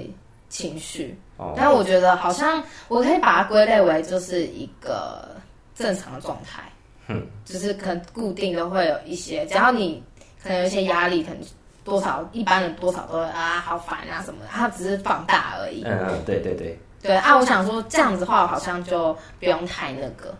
[0.48, 1.14] 情绪。
[1.56, 5.28] 但我觉得好像我可以把它归类为就是一个
[5.74, 6.62] 正常的状态，
[7.08, 10.02] 嗯，就是可能固定的会有一些，只要你
[10.42, 11.38] 可能有一些压力，可能
[11.82, 15.82] 多少一般人多少都会啊好烦啊什么的，它只是放大而已。
[15.82, 16.78] 嗯嗯，对对对。
[17.02, 20.34] 对啊，我想说这样子的话好像就不用太那个。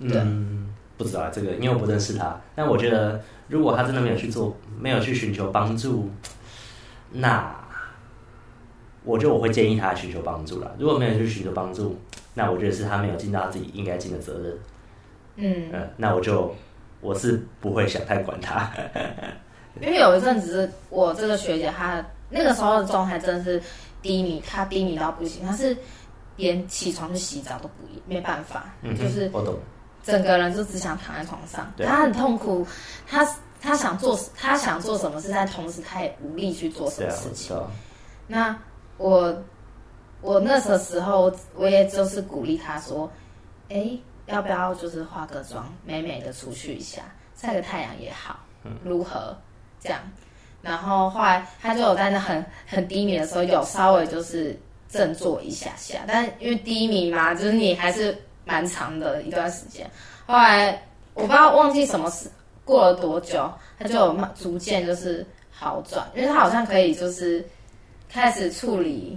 [0.00, 6.08] 对，嗯，不知道这个，因为我不认识他，但我觉得如果他真的没有去做，没有去寻求帮助，
[7.10, 7.58] 那。
[9.04, 10.70] 我觉得我会建议他寻求帮助啦。
[10.78, 11.98] 如果没有去寻求帮助，
[12.34, 14.58] 那我觉得是他没有尽到自己应该尽的责任。
[15.36, 16.54] 嗯、呃，那我就
[17.00, 18.70] 我是不会想太管他。
[19.80, 23.62] 因为有一阵子，我这个学姐她那个时候的状态真的是
[24.02, 25.74] 低迷，她低迷到不行，她是
[26.36, 27.74] 连起床去洗澡都不
[28.06, 29.56] 没办法，嗯、就是我懂，
[30.02, 32.66] 整个人就只想躺在床上，她很痛苦，
[33.06, 33.26] 她
[33.60, 37.56] 她想做她想做什么事，但同时她也无力去做什么事情。
[37.56, 37.62] 啊、
[38.26, 38.58] 那
[39.00, 39.34] 我
[40.20, 43.10] 我那个时候，我也就是鼓励他说
[43.70, 47.00] ：“哎，要不要就是化个妆，美美的出去一下，
[47.34, 48.38] 晒个太阳也好，
[48.84, 49.34] 如何？
[49.80, 49.98] 这样。”
[50.60, 54.54] 然后后来他就有在那很很低迷的时候，有稍微就是
[54.90, 59.90] 振作一下下，但因为低迷嘛，就是你还是蛮长的一段时间。
[60.26, 60.72] 后来
[61.14, 62.30] 我不知道忘记什么事，
[62.66, 67.42] 过了多久，他就逐渐就是好转，因为他好像可以就是。
[68.12, 69.16] 开始处理，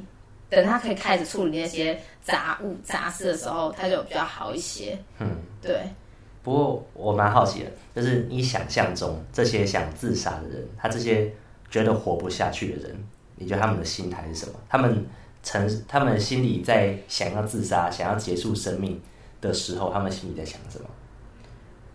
[0.50, 4.98] 等他可以开始处理那些杂物杂事的时候，他就比较好一些。
[5.20, 5.82] 嗯，对。
[6.44, 11.32] 不过我蛮好奇的，就是你想象中这些想自杀的人，他这些
[11.70, 14.54] 觉得活不下去的人，你觉得他们的心态是什么？
[14.70, 15.06] 他们
[15.42, 19.02] 曾他们心里在想要自杀、想要结束生命
[19.40, 20.86] 的时候，他们心里在想什么？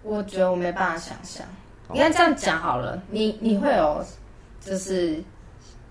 [0.03, 1.47] 我觉得我没办法想象。
[1.93, 4.05] 应该这样讲好了，你你会有
[4.61, 5.23] 就是。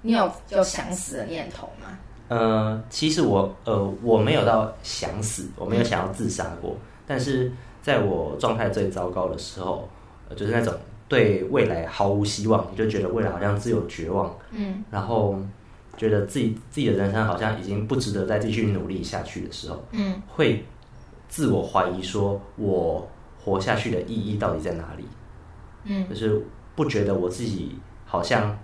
[0.08, 2.00] 你有有想死的念头吗？
[2.30, 6.72] 呃，其实我呃我没有到想死，我没有想要自杀过。
[6.72, 9.90] 嗯、但是在我状态最糟糕的时候，
[10.30, 10.74] 呃，就是那种
[11.10, 15.38] 对未来毫无希望，就觉得未来好像只有绝望，嗯，然后
[15.98, 20.64] 觉得自己自己的人生好像已经不值得再继续努力下去的时候，嗯，会
[21.28, 23.06] 自我怀疑说，我
[23.44, 25.04] 活下去的意义到底在哪里？
[25.84, 26.42] 嗯，就是
[26.78, 28.58] 不觉得我自己好像。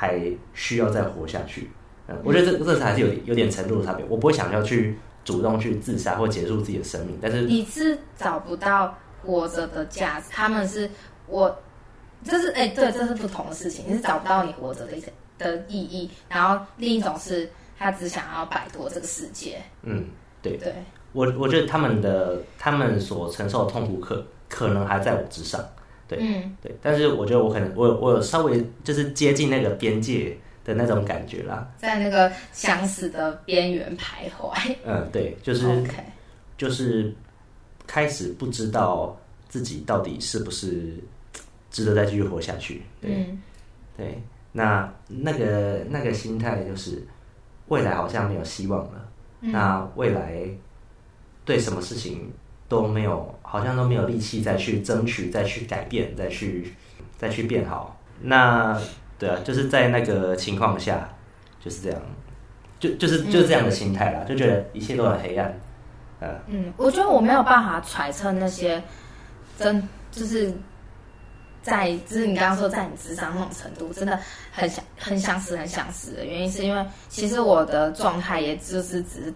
[0.00, 0.18] 还
[0.54, 1.70] 需要再活下去，
[2.08, 4.02] 嗯，我觉得这这才是有有点程度的差别。
[4.08, 10.88] 我不会想要去主动去自杀或结束自己的生命，但是你是找不到活着的价值，他们是
[11.26, 11.54] 我，
[12.24, 13.84] 这是哎、欸，对，这是不同的事情。
[13.86, 14.96] 你是找不到你活着的
[15.36, 17.46] 的意义，然后另一种是
[17.78, 19.60] 他只想要摆脱这个世界。
[19.82, 20.06] 嗯，
[20.40, 20.72] 对对，
[21.12, 25.62] 我我觉得他们的他们所承受的痛苦可可能还在我之上。
[26.10, 34.74] 对，嗯，对，但是我觉得我可能我我有稍微就是接近那个边界的那种感觉啦，在那个想死的边缘徘徊。
[34.84, 35.84] 嗯，对，就是.
[36.58, 37.10] 就是
[37.86, 39.18] 开始不知道
[39.48, 40.94] 自己到底是不是
[41.70, 42.82] 值得再继续活下去。
[43.00, 43.42] 对，嗯、
[43.96, 47.02] 对，那那个那个心态就是
[47.68, 49.08] 未来好像没有希望了。
[49.40, 50.46] 嗯、那未来
[51.46, 52.30] 对什么事情？
[52.70, 56.72] 都没有，好像都没有力气再去争取、再去改变、再去、
[57.18, 58.00] 再去变好。
[58.22, 58.80] 那
[59.18, 61.08] 对啊，就是在那个情况下，
[61.58, 62.00] 就是这样，
[62.78, 65.52] 就就是就是这样的心态啦，嗯、就觉得一切都很黑暗。
[66.20, 68.80] 嗯，嗯，我觉得我没有办法揣测那些
[69.58, 70.54] 真就是
[71.62, 74.16] 在，就是你刚刚说在你智商那种程度，真的
[74.52, 79.34] 很想、很想死、很想死的原因，是因为其实我的状态也就是只是。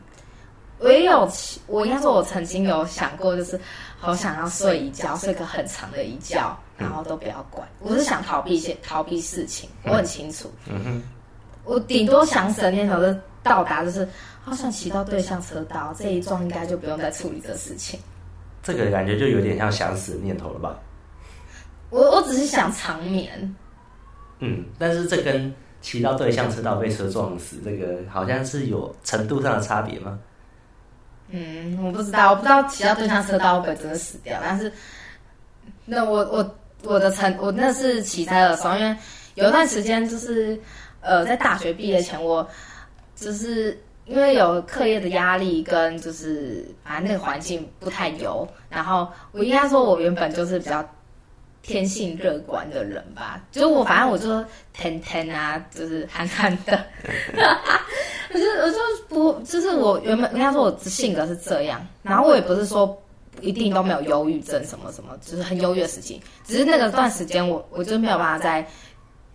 [0.79, 1.29] 我也有，
[1.67, 3.59] 我应该说，我曾经有想过，就是
[3.99, 7.67] 好想要睡一觉，睡个很长的一觉，然后都不要管。
[7.81, 10.53] 我是想逃避一些逃避事情，我很清楚。
[10.67, 11.03] 嗯哼，
[11.65, 14.07] 我顶多想死的念头就到达，就是
[14.43, 17.99] 好想骑到对向车道，这一撞应该就不用再处理这事情。
[18.63, 20.79] 这个感觉就有点像想死的念头了吧？
[21.91, 23.55] 我我只是想长眠。
[24.41, 30.19] 嗯，但是这跟骑到对向车道被车撞死，这个好像是有程度上的差别吗？
[30.19, 30.19] 嗯，
[31.37, 34.39] 嗯我不知道，我不知道骑到对向车道会不会真的死掉。
[34.41, 34.73] 但是，
[35.85, 38.97] 那我我我的成我那是骑车的时候，因为
[39.35, 40.57] 有一段时间就是
[41.01, 42.49] 呃，在大学毕业前，我
[43.17, 50.89] 就是因为有课业的压力跟就是反正那个环境不太油，然后我应该说，我原本就是比较。
[51.67, 54.45] 天性乐观的人吧，就我，反正我就
[54.75, 56.85] 天天啊，就是憨憨的。
[58.35, 63.01] 我就我就不，就是我原本应该说我性格是这样，然后我也不是说
[63.41, 68.67] 一定都没有忧郁症什么什么，就是很忧郁的事情，只是那个段时间我我就没有办法再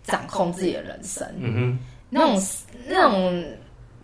[0.04, 1.78] 掌控自己的人生，嗯哼，
[2.10, 2.42] 那种
[2.86, 3.44] 那种。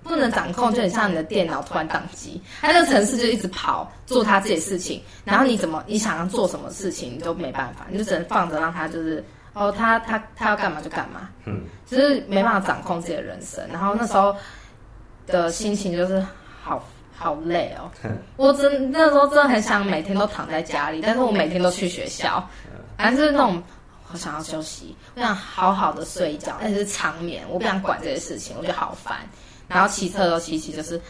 [0.03, 13.67] 不能掌控，就很像你的电脑突然宕机，它那个城市就一直跑，做它自己的事情，然后你怎么你想要做什么事情，你都没办法，你就只能放着让它就是哦，他他他要干嘛就干嘛，嗯，就是没办法掌控自己的人生。
[13.73, 14.33] 然后那时候
[15.27, 16.25] 的心情就是
[16.63, 16.83] 好
[17.17, 17.91] 好累哦，
[18.37, 22.47] 我真那时候真的很想每天都躺在家里，但是我每天都去学校，
[22.97, 23.63] 反正就是那种
[24.13, 29.19] 我想要休息，我想好好的睡一觉，但是长眠，我不想管这些事情，我觉得好烦。
[29.69, 31.01] 然后骑车都骑骑，就是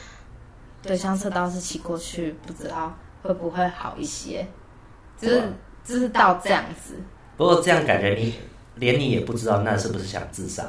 [0.82, 4.46] 对向车道是骑过去，不知道会不会好一些，
[5.20, 5.42] 就是
[5.84, 6.94] 就是到这样子。
[7.36, 8.32] 不过这样感觉你
[8.76, 10.64] 连你也不知道那是不是想自杀。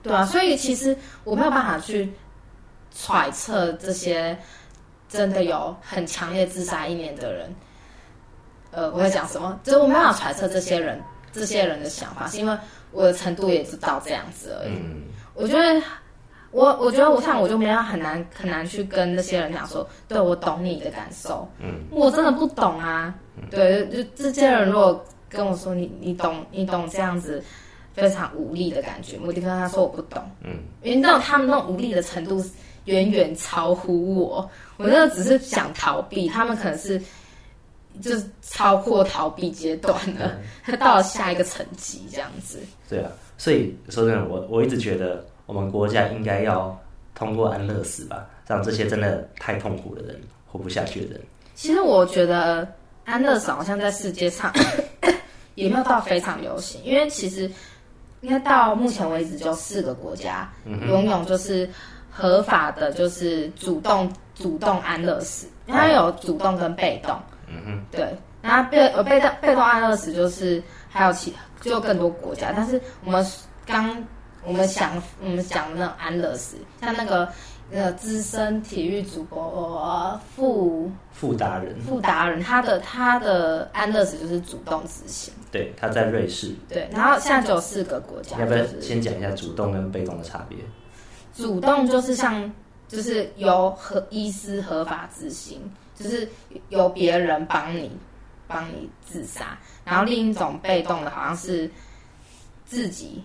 [0.00, 2.12] 对啊，所以其实我没有办法去
[2.94, 4.36] 揣测这些
[5.08, 7.54] 真的有很强烈自杀意念的人，
[8.70, 9.58] 呃，我会讲什么？
[9.62, 11.00] 就是我没法揣测这些人
[11.32, 12.56] 这些人的想法，是因为
[12.92, 14.72] 我的程度也知道这样子而已。
[14.72, 15.02] 嗯，
[15.34, 15.82] 我觉得。
[16.54, 23.12] 我我觉得我像我就没有很难很难去跟那些人讲说，对，我懂你的感受，嗯，我真的不懂啊，
[23.50, 27.42] 对，就这些人如果跟我说你你懂你懂这样子
[27.92, 32.40] 非常无力的感觉，我就跟他说我不懂，嗯，因为那种他们那种无力的程度
[32.84, 37.00] 远远超乎我，我那个只是想逃避，他们可能是
[38.00, 45.24] 就是超过逃避阶段了，他到了下一个层级这样子，对啊，所以说真的，我我一直觉得。
[45.46, 46.74] 我们国家应该要
[47.14, 51.20] 通过安乐死吧，让这些真的太痛苦的人、活不下去的人。
[51.54, 52.66] 其实我觉得
[53.04, 54.50] 安乐死好像在世界上
[55.54, 57.42] 也没有到非常流行，因为其实
[58.22, 60.50] 应该到目前为止就四个国家
[60.88, 61.68] 拥有就是
[62.14, 67.14] 合法的，就是主动主动安乐死，因为它有主动跟被动。
[67.48, 73.26] 嗯哼，对，那被呃被动被动安乐死就是还有其就更多国家，但是我们
[73.66, 74.02] 刚。
[74.46, 77.26] 我们想，我们讲那种安乐死，像那个
[77.72, 85.32] 呃资深体育主播傅傅达人，傅达人，他的他的安乐死就是主动执行。
[85.50, 86.54] 对，他在瑞士。
[86.68, 88.38] 对，然后现在只有四个国家。
[88.38, 90.58] 要不要先讲一下主动跟被动的差别？
[91.34, 92.50] 主动就是像，
[92.86, 95.60] 就是由合医师合法执行，
[95.94, 96.28] 就是
[96.68, 97.90] 由别人帮你
[98.46, 99.58] 帮你自杀。
[99.84, 101.68] 然后另一种被动的，好像是
[102.64, 103.22] 自己。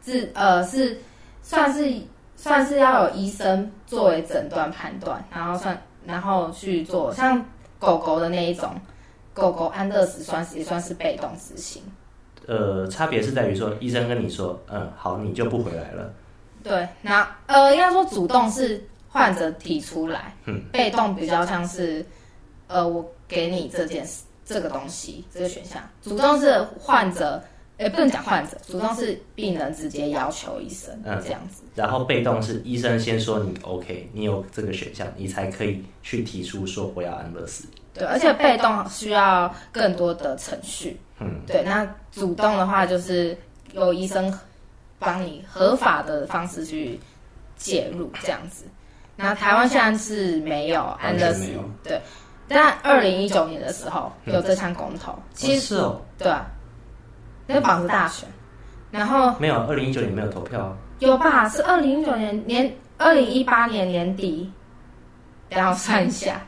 [0.00, 0.98] 自呃是
[1.42, 1.92] 算是
[2.34, 7.44] 算是要有医生作为诊断判断，然后算然后去做像
[7.78, 8.74] 狗狗的那一种，
[9.34, 11.82] 狗狗安乐死算是也算是被动执行。
[12.46, 16.10] 呃，差别是在于说医生跟你说，嗯，好，你就不回来了。
[16.68, 22.04] 对，那呃应该说主动是患者提出来，嗯，被动比较像是
[22.66, 27.42] 呃我给你这件事这个东西这个选项，主动是患者。
[27.80, 31.62] 也不能讲患者，主动是病人直接要求医生，嗯，这样子。
[31.76, 37.68] 然后被动是医生先说你 OK，你有这个选项，你才可以去提出说我要安乐死。
[37.94, 40.98] 对，而且被动需要更多的程序。
[41.20, 41.62] 嗯，对。
[41.62, 43.38] 那主动的话，就是
[43.70, 44.36] 有医生
[44.98, 46.98] 帮你合法的方式去
[47.56, 48.64] 介入这样子。
[49.16, 52.00] 那台湾现在是没有安乐死，对。
[52.46, 56.46] 但二零一九年的时候有这项公投，其实是哦，对啊。
[57.46, 58.28] 那个绑着大选，
[58.90, 61.48] 然后没有，二零一九年没有投票，有吧？
[61.48, 64.52] 是二零一九年年，二零一八年年底，
[65.48, 66.42] 然后算一下，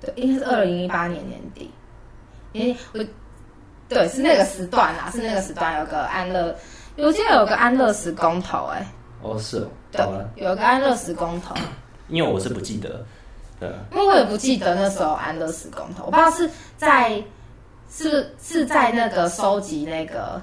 [0.00, 1.70] 对，应该是二零一八年年底，
[2.52, 3.04] 年，我，
[3.88, 6.54] 对，是那个时段啦，是那个时段有个安乐，
[6.98, 8.86] 我记得有个安乐死公投，哎，
[9.22, 11.54] 哦，是哦，对，有个安乐死公投，
[12.08, 13.04] 因为我是不记得，
[13.60, 17.22] 对，因为我也不记得那时候安乐死公投，我不知道是在
[17.90, 20.42] 是是在那个收集那个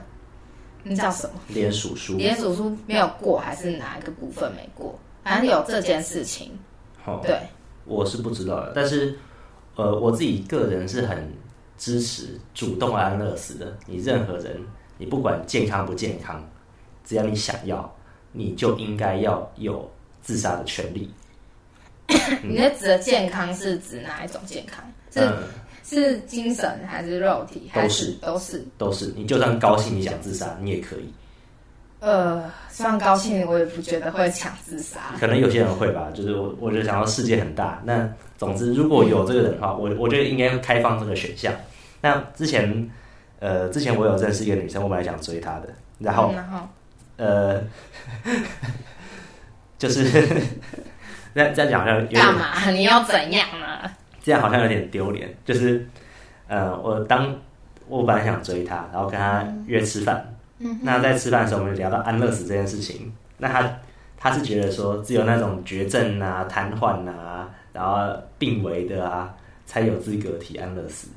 [0.83, 4.97] 那叫什么联署书，联署书没有过，还是哪一个部分没过？
[5.23, 6.57] 反正有这件事情。
[7.05, 7.39] 哦，对，
[7.83, 9.17] 我是不知道的，但是
[9.75, 11.31] 呃，我自己个人是很
[11.77, 13.75] 支持主动安乐死的。
[13.85, 14.59] 你任何人，
[14.97, 16.43] 你不管健康不健康，
[17.05, 17.93] 只要你想要，
[18.31, 19.89] 你就应该要有
[20.21, 21.09] 自杀的权利。
[22.43, 24.83] 你那指的健康是指哪一种健康？
[25.11, 25.43] 是、嗯、
[25.83, 27.69] 是精神还是肉体？
[27.71, 29.13] 还是都是都是都是。
[29.15, 31.11] 你就算高兴，你想自杀，你也可以。
[32.01, 34.99] 呃，虽然高兴，我也不觉得会想自杀。
[35.19, 37.81] 可能有些人会吧，就是我，我就想到世界很大。
[37.83, 41.51] 那总之，如果有这个人的话，我我觉得应该开放这个选项。
[42.01, 42.91] 那之前，
[43.39, 45.69] 呃，之前我有认识一个女生，我本来想追她的，
[45.99, 46.67] 然后，嗯、然后
[47.17, 47.63] 呃，
[49.77, 50.03] 就是
[51.33, 52.71] 这样这样讲好像干嘛？
[52.71, 53.89] 你要怎样呢？
[54.23, 55.33] 这样好像有点丢脸。
[55.43, 55.87] 就是，
[56.47, 57.35] 呃，我当
[57.87, 60.31] 我本来想追她，然后跟她约吃饭。
[60.57, 63.13] 嗯那在吃饭的时候，我们就聊到安乐死这件事情。
[63.37, 63.79] 那她
[64.17, 68.07] 她是觉得说，只有那种绝症啊、瘫痪啊，然后
[68.39, 71.09] 病危的啊，才有资格提安乐死。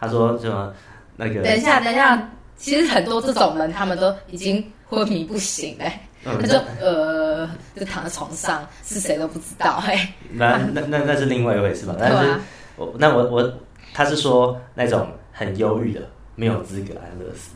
[0.00, 0.72] 她说什么
[1.16, 1.42] 那个？
[1.42, 6.00] 等一下，等一下，其实很多这种人，他们都已经昏迷不醒哎。
[6.28, 10.12] 嗯、他就呃，就躺在床上，是谁都不知道哎。
[10.32, 11.94] 那那那那是另外一回事吧？
[12.00, 12.34] 但是
[12.74, 13.52] 我那我我
[13.94, 16.00] 他是说那种很忧郁的，
[16.34, 17.50] 没有资格安乐死。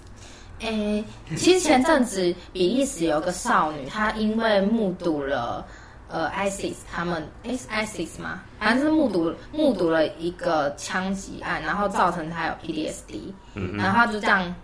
[0.61, 5.67] 诶、欸，其实前阵子比利时有个少女，她因为目睹了
[6.11, 8.43] 呃，ISIS 他们，诶，是 ISIS 吗？
[8.59, 14.55] 反正是目睹目睹了一个枪击案，然后造成他有 PTSD，嗯，然后就这样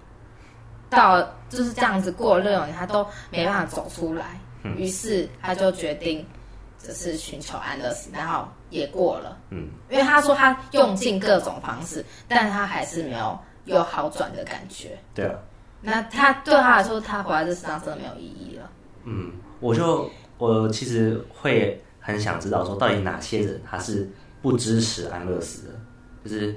[0.91, 4.41] 到就是这样子过了六年，他都没办法走出来，
[4.77, 6.27] 于是他就决定
[6.79, 15.35] 就是寻求安乐死，然后也过了，嗯，因为他说他用尽各种方式，但他还是没有有好转的感觉，对啊。
[15.83, 18.69] 那他对他来说，他活在这世上真的没有意义了。
[19.05, 19.31] 嗯，
[19.61, 24.09] 我就我其实会很想知道，说到底哪些人他是
[24.43, 25.75] 不支持安乐死的？
[26.25, 26.55] 就是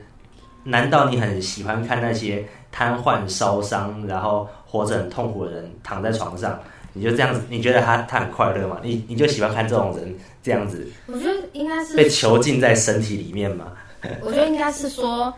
[0.63, 6.59] 难道你很喜欢看那些瘫痪、烧伤，然后活着很痛苦的人躺在床上，
[6.93, 7.41] 你就这样子？
[7.49, 8.79] 你觉得他他很快乐吗？
[8.83, 10.87] 你你就喜欢看这种人这样子？
[11.07, 13.73] 我觉得应该是被囚禁在身体里面嘛。
[14.21, 15.33] 我觉得应该是说，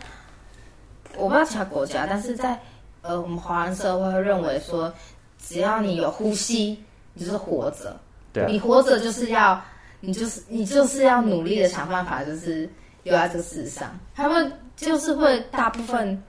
[1.16, 2.58] 我不知道其他国家，但是在。
[3.04, 4.94] 呃，我们华人社会会认为说，
[5.36, 6.78] 只要你有呼吸，
[7.14, 7.98] 你就是活着。
[8.32, 8.46] 对啊。
[8.48, 9.60] 你活着就是要，
[10.00, 12.68] 你就是你就是要努力的想办法，就是
[13.02, 13.98] 留在这个世上。
[14.14, 16.22] 他们就是会大部分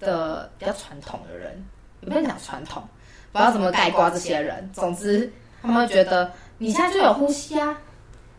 [0.00, 1.64] 的比较传统的人，
[2.00, 2.82] 也不能讲传统，
[3.32, 4.68] 不知道怎么概括这些人。
[4.72, 5.30] 总之，
[5.62, 7.78] 他们会觉得你现在就有呼吸啊，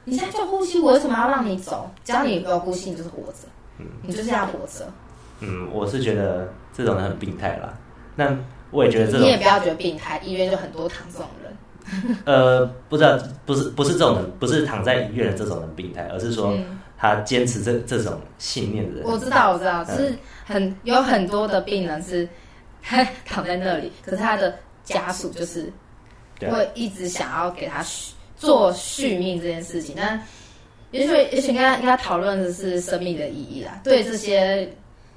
[0.04, 1.90] 你现在就有呼吸，我为什么要让你走？
[2.04, 3.48] 只要你有呼吸，你就是活着。
[3.80, 4.92] 嗯，你就是要活着。
[5.40, 7.74] 嗯，我是觉得这种人很病态啦。
[8.16, 8.38] 那
[8.70, 11.43] 我也觉得这种，你也不要觉得病态，医院就很多躺这种人。
[12.26, 16.58] 呃，不知道，不是不是这种人，不是躺在医院的这种人病态，而是说
[16.98, 19.04] 他坚持这这种信念的人。
[19.04, 22.28] 我知道，我知道，是很有很多的病人是
[22.82, 25.72] 他 躺在那里，可是他的家属就是
[26.40, 29.96] 会一直想要给他续做续命这件事情。
[29.96, 30.20] 那
[30.92, 34.70] 也许也许应该应该讨论的是生命的意义啦，对这些。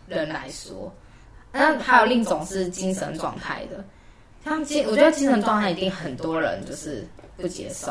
[0.08, 0.94] 人来说，
[1.50, 3.84] 那还有另一种是精神状态的，
[4.46, 7.04] 像精，我觉得精神状态一定很多人就是
[7.36, 7.90] 不接受。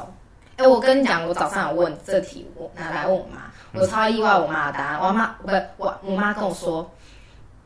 [0.56, 4.99] 哎、欸，我跟你讲，我早上有问这题，我拿来问我妈，我超意外我妈的答案。
[5.06, 6.89] 我妈不是我，我妈跟我说，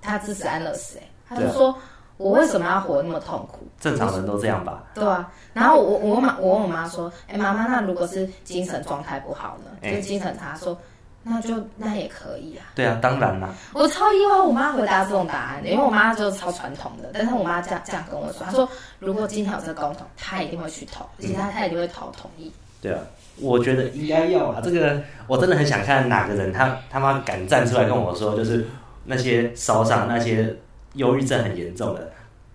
[0.01, 0.97] 她支持安乐死。
[0.97, 1.77] 哎，她就说
[2.17, 3.67] 我为什么要活那么痛苦？
[3.79, 4.83] 正常人都这样吧？
[4.95, 5.31] 对啊。
[5.53, 9.69] 然后我我妈我问我妈说，哎、欸，妈妈，那如果是精神状态不好呢？
[9.87, 10.75] 就是精神差说。
[11.22, 12.72] 那就那也可以啊。
[12.76, 13.53] 对啊，当然啦。
[13.74, 17.09] 我超意外，我妈回答这种答案，因为我妈就是超传统的。
[17.13, 18.67] 但是我妈这样这样跟我说，她说
[18.99, 22.51] 如果今天有这个公投，她一定会去投，而且她她一定会投同意。
[22.82, 23.01] 对啊，
[23.41, 24.61] 我觉得应该要啊。
[24.63, 28.65] 这个我真的很想看哪个人他他妈敢站出来跟我说，就是
[29.03, 30.55] 那些烧伤、那些
[30.93, 32.09] 忧郁症很严重的，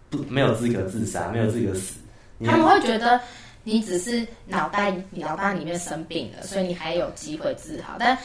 [0.08, 1.96] 不没有资格自杀，没有资格死。
[2.46, 3.20] 他们会觉得
[3.62, 8.16] 你只是脑袋脑袋里面生病了，所以你还有机会治好，但。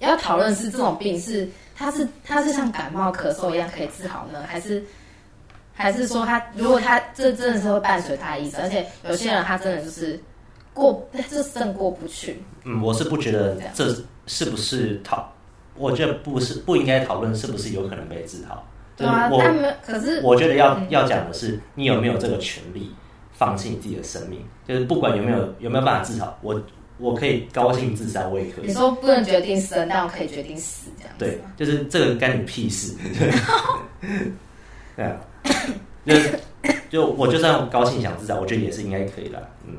[0.00, 4.82] 要讨论是这种病是它是它是像感冒咳嗽一样可以治好呢，还是
[5.72, 10.18] 还是说他如果他这真的是会伴随他一生，而且有些人他真的就是
[10.74, 12.42] 过这肾过不去。
[12.64, 13.94] 嗯，我是不觉得这
[14.26, 15.32] 是不是讨，
[15.76, 18.66] 我觉得不是不应该讨论是不是有可能被治好。
[18.96, 19.42] 对啊，我
[19.82, 22.94] 可是我觉得要要讲的是你有没有这个权利
[23.32, 26.60] 放弃你自己的生命，就是不管有没有有没有办法治好我。
[27.00, 28.66] 我可以高兴自杀，我也可以。
[28.66, 31.24] 你说不能决定生，但我可以决定死，这样子。
[31.24, 32.94] 对，就是这个干你屁事。
[34.96, 35.16] 对啊，
[36.04, 36.14] 就
[36.90, 39.50] 就我就算高兴想自杀，我觉得也是应该可以的。
[39.66, 39.76] 嗯，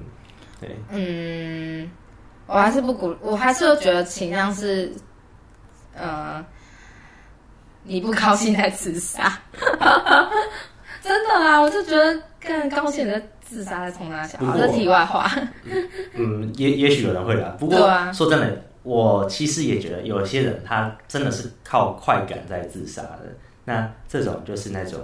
[0.60, 0.76] 对。
[0.90, 1.90] 嗯，
[2.48, 4.92] 我还是不鼓，我还是觉得倾向是，
[5.94, 6.44] 呃，
[7.84, 9.38] 你不高兴再自杀。
[11.02, 13.22] 真的啊，我就觉得更高兴的。
[13.52, 15.30] 自杀在冲他笑，这是题外话。
[16.14, 17.54] 嗯，也也许有人会啦。
[17.60, 23.36] 不过、啊、说真的，我其实也觉得有些人他真的是靠快感在自杀的。
[23.66, 25.02] 那这种就是那种，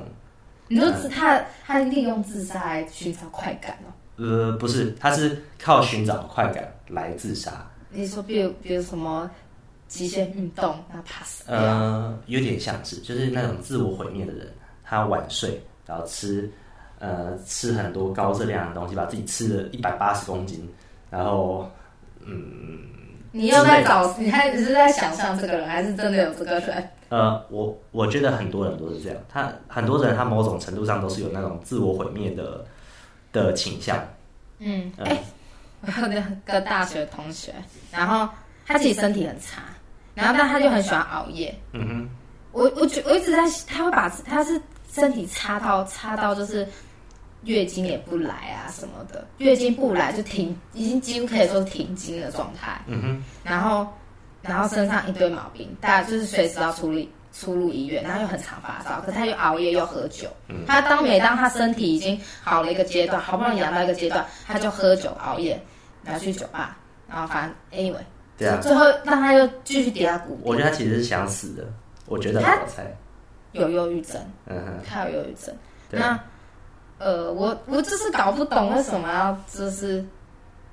[0.69, 3.91] 你说他他利用自杀来寻找快感哦？
[4.15, 7.51] 呃，不是，他是靠寻找快感来自杀。
[7.91, 9.29] 你说，比如比如什么
[9.89, 11.43] 极限运动，那怕死？
[11.47, 14.47] 呃，有点像是，就是那种自我毁灭的人，
[14.85, 16.49] 他晚睡，然后吃。
[16.99, 20.67] 呃，吃很多高热量的东西，把自己吃了一百八十公斤，
[21.11, 21.69] 然后，
[22.25, 22.79] 嗯，
[23.31, 26.89] 你又在找，你还只是在想象这个人，还是真的有这个人？
[27.09, 32.65] 呃，我我觉得很多人都是这样，他很多人他某种程度上都是有那种自我毁灭的
[33.31, 33.95] 的倾向。
[34.57, 35.15] 嗯，哎、
[35.81, 37.53] 呃，我有两个大学同学，
[37.91, 38.27] 然后
[38.65, 39.61] 他自己身体很差，
[40.15, 41.55] 然后但他就很喜欢熬夜。
[41.73, 42.09] 嗯哼，
[42.53, 44.59] 我我觉我一直在，他会把他是
[44.91, 46.67] 身体差到差到就是。
[47.47, 52.81] 月经也不来啊，什么的，月经不来就停，已经几乎可以说停经的状态。
[52.87, 53.23] 嗯哼。
[53.41, 53.87] 然后，
[54.41, 60.27] 然后身上一堆毛病，大家就是随时要出入出入医院，然后又很常发烧，可他又熬夜又喝酒。
[60.49, 60.65] 嗯。
[60.67, 65.57] 他当每当他身体已经好了一个阶段，好不容易养到一个阶段，他就喝酒熬夜，
[66.03, 66.77] 然后去酒吧，
[67.07, 68.03] 然后反正 anyway，
[68.37, 70.41] 对啊，最后让他又继续跌到谷底。
[70.43, 71.65] 我觉得他其实是想死的，
[72.07, 72.59] 我觉得他
[73.53, 74.21] 有忧郁症。
[74.47, 74.83] 嗯哼。
[74.85, 75.55] 他有忧郁症。
[75.89, 76.19] 那。
[76.99, 80.03] 呃，我我就是搞不懂为什么要就是，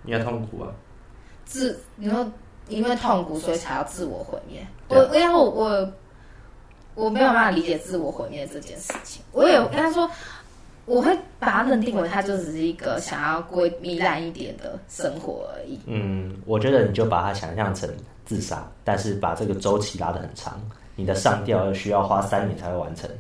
[0.03, 0.73] 你要痛苦啊？
[1.45, 2.27] 自你说
[2.69, 4.67] 因为痛苦所以才要自我毁灭？
[4.89, 5.93] 我因为我我
[6.95, 9.23] 我没有办法理解自我毁灭这件事情。
[9.33, 10.11] 我也跟他说，
[10.87, 15.79] 我会把它认定为他就只是一个想要过糜烂一点的生活而已。
[15.87, 17.89] 嗯，我觉得你就把它想象成
[18.25, 20.59] 自杀，但是把这个周期拉得很长，
[20.97, 23.11] 你的上吊需要花三年才会完成。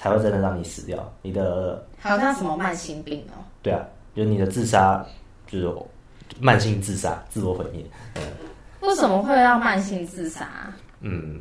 [0.00, 1.12] 才会真的让你死掉。
[1.22, 3.42] 你的好像什么慢性病哦？
[3.62, 3.84] 对啊，
[4.14, 5.04] 就是你的自杀，
[5.46, 5.72] 就是
[6.40, 7.84] 慢性自杀、自我毁灭。
[8.16, 8.22] 嗯，
[8.80, 10.72] 为什么会要慢性自杀？
[11.00, 11.40] 嗯，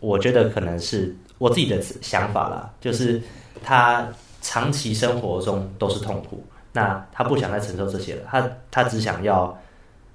[0.00, 3.22] 我觉得可能是我自己的想法啦，就是
[3.62, 4.08] 他
[4.40, 9.56] 长期生活中都是痛苦，那他不想再承受这些了，他他只想要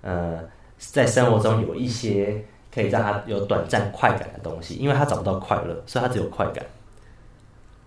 [0.01, 0.39] 呃，
[0.77, 2.43] 在生活中有一些。
[2.73, 6.61] 可以让他有短暂快感的东西，因为他找不到快乐，所以他只有快感。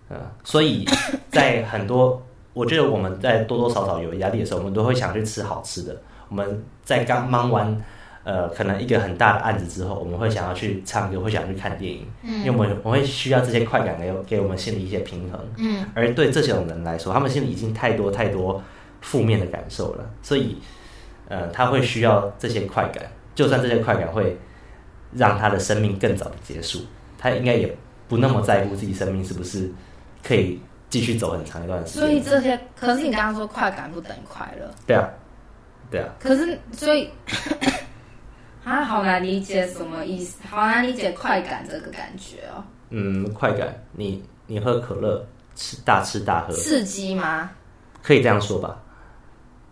[0.09, 0.85] 嗯，所以
[1.29, 2.21] 在很多，
[2.53, 5.95] 我觉得我们在多多少少有压力的时候，我们都会想去吃好吃的。
[6.27, 7.75] 我们在刚忙完
[8.23, 15.39] 呃可能一个很大的案子之后，我们会想要去唱歌，会想要去看电影，嗯，因为我们我会需要这些快感给给我们心里一些平衡。
[15.57, 18.61] 嗯，而对这种人来说，他们心里已经太多太多
[19.01, 20.57] 负面的感受了，所以
[21.27, 23.03] 呃他会需要这些快感，
[23.35, 24.37] 就算这些快感会。
[25.11, 26.81] 让他的生命更早的结束，
[27.17, 27.75] 他应该也
[28.07, 29.67] 不那么在乎自己生命是不是
[30.23, 30.59] 可以
[30.89, 32.01] 继续走很长一段时间。
[32.01, 34.69] 所以这些，可是你刚刚说快感不等于快乐。
[34.87, 35.09] 对啊，
[35.89, 36.09] 对啊。
[36.19, 37.09] 可是，所以
[38.63, 40.39] 啊，好难理解什么意思？
[40.49, 42.63] 好难理解快感这个感觉哦。
[42.89, 47.51] 嗯，快感，你你喝可乐，吃大吃大喝，刺激吗？
[48.01, 48.81] 可以这样说吧，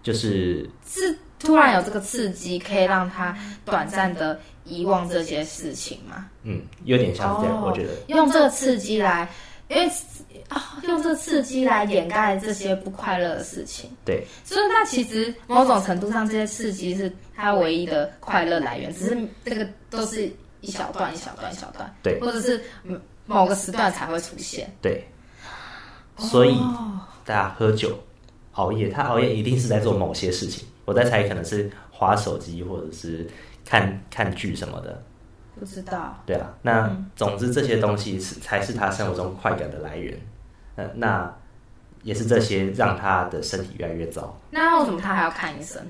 [0.03, 3.35] 就是是突然有这个刺激，可以让他
[3.65, 4.39] 短暂的。
[4.69, 6.27] 遗忘这些事情吗？
[6.43, 9.25] 嗯，有点像这样，我觉得用这个刺激来，
[9.69, 9.89] 因为
[10.49, 13.89] 啊，用这刺激来掩盖这些不快乐的事情。
[14.05, 20.31] 对，所以那其实某种程度上，这些刺激是他唯一的快乐来源，只是这个都是
[20.61, 22.61] 一小段、一小段、一小段，对，或者是
[23.25, 24.69] 某个时段才会出现。
[24.81, 25.05] 对，
[26.17, 26.57] 所以
[27.25, 27.97] 大家喝酒、
[28.53, 30.67] 熬夜，他熬夜一定是在做某些事情。
[30.85, 33.27] 我在猜，可能是划手机，或者是。
[33.69, 35.03] 看看剧什么的，
[35.59, 36.17] 不知道。
[36.25, 40.17] 对啊，那总之这些东西是才是他生活中快感的来源。
[40.77, 41.29] 呃，那
[42.03, 44.33] 也是这些让他的身体越来越糟。
[44.49, 45.81] 那为什么他还要看医生？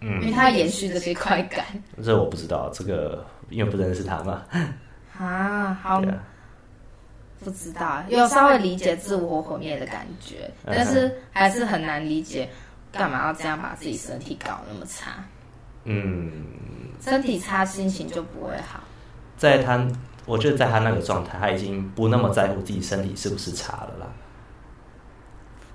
[0.00, 1.64] 嗯，因为他延续这些快感。
[2.02, 4.42] 这我不知道，这个因为不认识他嘛。
[5.18, 6.24] 啊，好，啊、
[7.44, 12.48] 不知道，有稍微理解自我毁灭的感觉，但是还是很难理解
[12.90, 15.22] 干嘛要这样把自己身体搞那么差。
[15.84, 16.46] 嗯，
[17.02, 18.80] 身体差，心情就不会好。
[19.36, 19.86] 在他，
[20.30, 24.06] 我觉得在他那个状态，他已经不那么在乎自己身体是不是差了啦。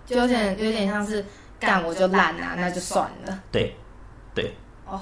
[0.06, 1.26] 就有点有点像是
[1.60, 3.43] 干我就烂啊，那就算了。
[3.51, 3.76] 对，
[4.34, 5.01] 对，哦，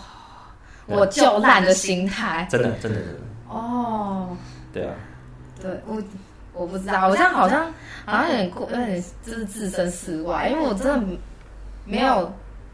[0.88, 3.20] 我就烂的心态，真的真的真的。
[3.48, 4.36] 哦，
[4.74, 4.96] 对啊，
[5.62, 6.02] 对我
[6.54, 7.72] 我不知道，我这样好像
[8.06, 11.18] 好像有点过，有点就是置身事外，因为我真的
[11.86, 12.34] 没有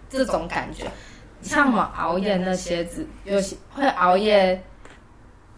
[0.10, 0.86] 这种感觉。
[1.42, 4.62] 像我们熬夜那些，只有些会熬夜，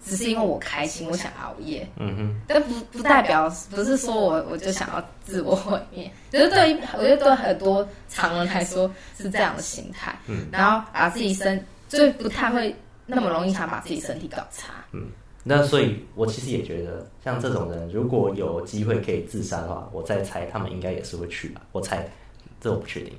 [0.03, 1.87] 只是因为我开心，我想熬夜。
[1.97, 10.17] 嗯哼，但不不代表不是说我我就想要自我毁灭， 就是对于我觉得对很多常人来说是这样的心态。
[10.27, 12.75] 嗯，然后把自己身就不太会
[13.05, 14.73] 那么容易想把自己身体搞差。
[14.91, 15.09] 嗯，
[15.43, 21.61] 那所以我其实也觉得，像这种人如果有机会可以自杀的话，我再猜他们应该也是会去吧。
[21.71, 22.07] 我猜，
[22.59, 23.13] 这我不确定。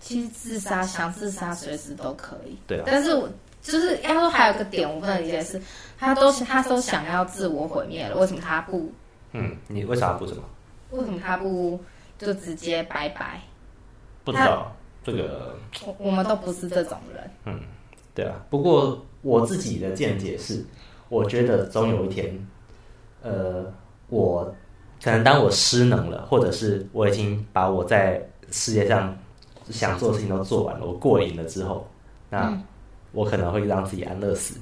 [0.00, 2.84] 其实自杀想自杀随时都可以，对啊。
[2.86, 3.28] 但是我
[3.60, 5.60] 就是要说还有个点我不能理解是，
[5.98, 8.90] 他都他都想要自我毁灭了，为什么他不？
[9.32, 10.42] 嗯，你为啥不什么？
[10.90, 11.78] 为什么他不
[12.18, 13.40] 就直接拜拜？
[14.24, 15.54] 不知道这个，
[15.84, 17.30] 我我们都不是这种人。
[17.44, 17.60] 嗯，
[18.14, 18.34] 对啊。
[18.48, 20.64] 不过我自己的见解是，
[21.08, 22.48] 我觉得总有一天，
[23.22, 23.64] 呃，
[24.08, 24.44] 我
[25.02, 29.16] 可能当我失能了，或者是我已经把我在世界上。
[29.70, 31.86] 想做的事情都做完了，我过瘾了之后，
[32.30, 32.58] 那
[33.12, 34.54] 我可能会让自己安乐死。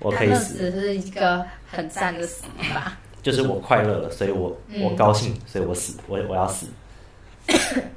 [0.00, 2.92] 我可以死，安乐死是一个很赞的死法。
[3.20, 6.66] 就是我快乐了，所以我我高兴，所以我死，我我要死。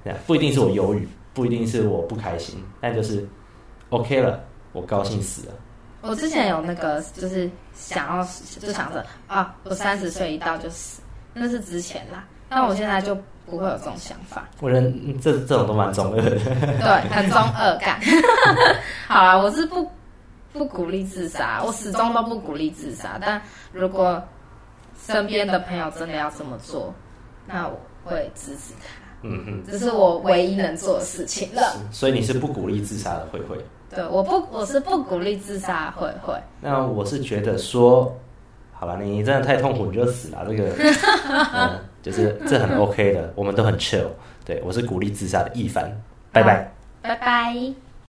[0.03, 3.27] 这样不一定是我忧郁，不一定是我不开心，但就是
[3.89, 5.53] OK 了，我高兴死了。
[6.01, 8.27] 我之前有那个，就是想要
[8.59, 11.01] 就想着啊，我三十岁一到就死，
[11.33, 12.25] 那是之前啦。
[12.51, 13.17] 但我现在就。
[13.47, 14.89] 不会有这种想法，我觉得
[15.21, 17.99] 这这种都蛮中二的，对，很中二感。
[19.09, 19.85] 好啦，我是不
[20.53, 23.17] 不鼓励自杀，我始终都不鼓励自杀。
[23.19, 23.41] 但
[23.73, 24.23] 如果
[25.05, 26.93] 身边的朋友真的要这么做，
[27.45, 28.87] 那我会支持他。
[29.23, 31.75] 嗯嗯，这是我唯一能做的事情了。
[31.91, 33.57] 所以你是不鼓励自杀的，慧慧？
[33.89, 36.33] 对，我不，我是不鼓励自杀，慧慧。
[36.61, 38.17] 那我是觉得说，
[38.71, 40.73] 好了，你真的太痛苦，你就死了，这个。
[41.53, 44.07] 嗯就是这很 OK 的，我们都很 chill。
[44.43, 45.91] 对，我是鼓励自杀的一凡，
[46.31, 46.71] 拜拜，
[47.01, 47.90] 拜拜。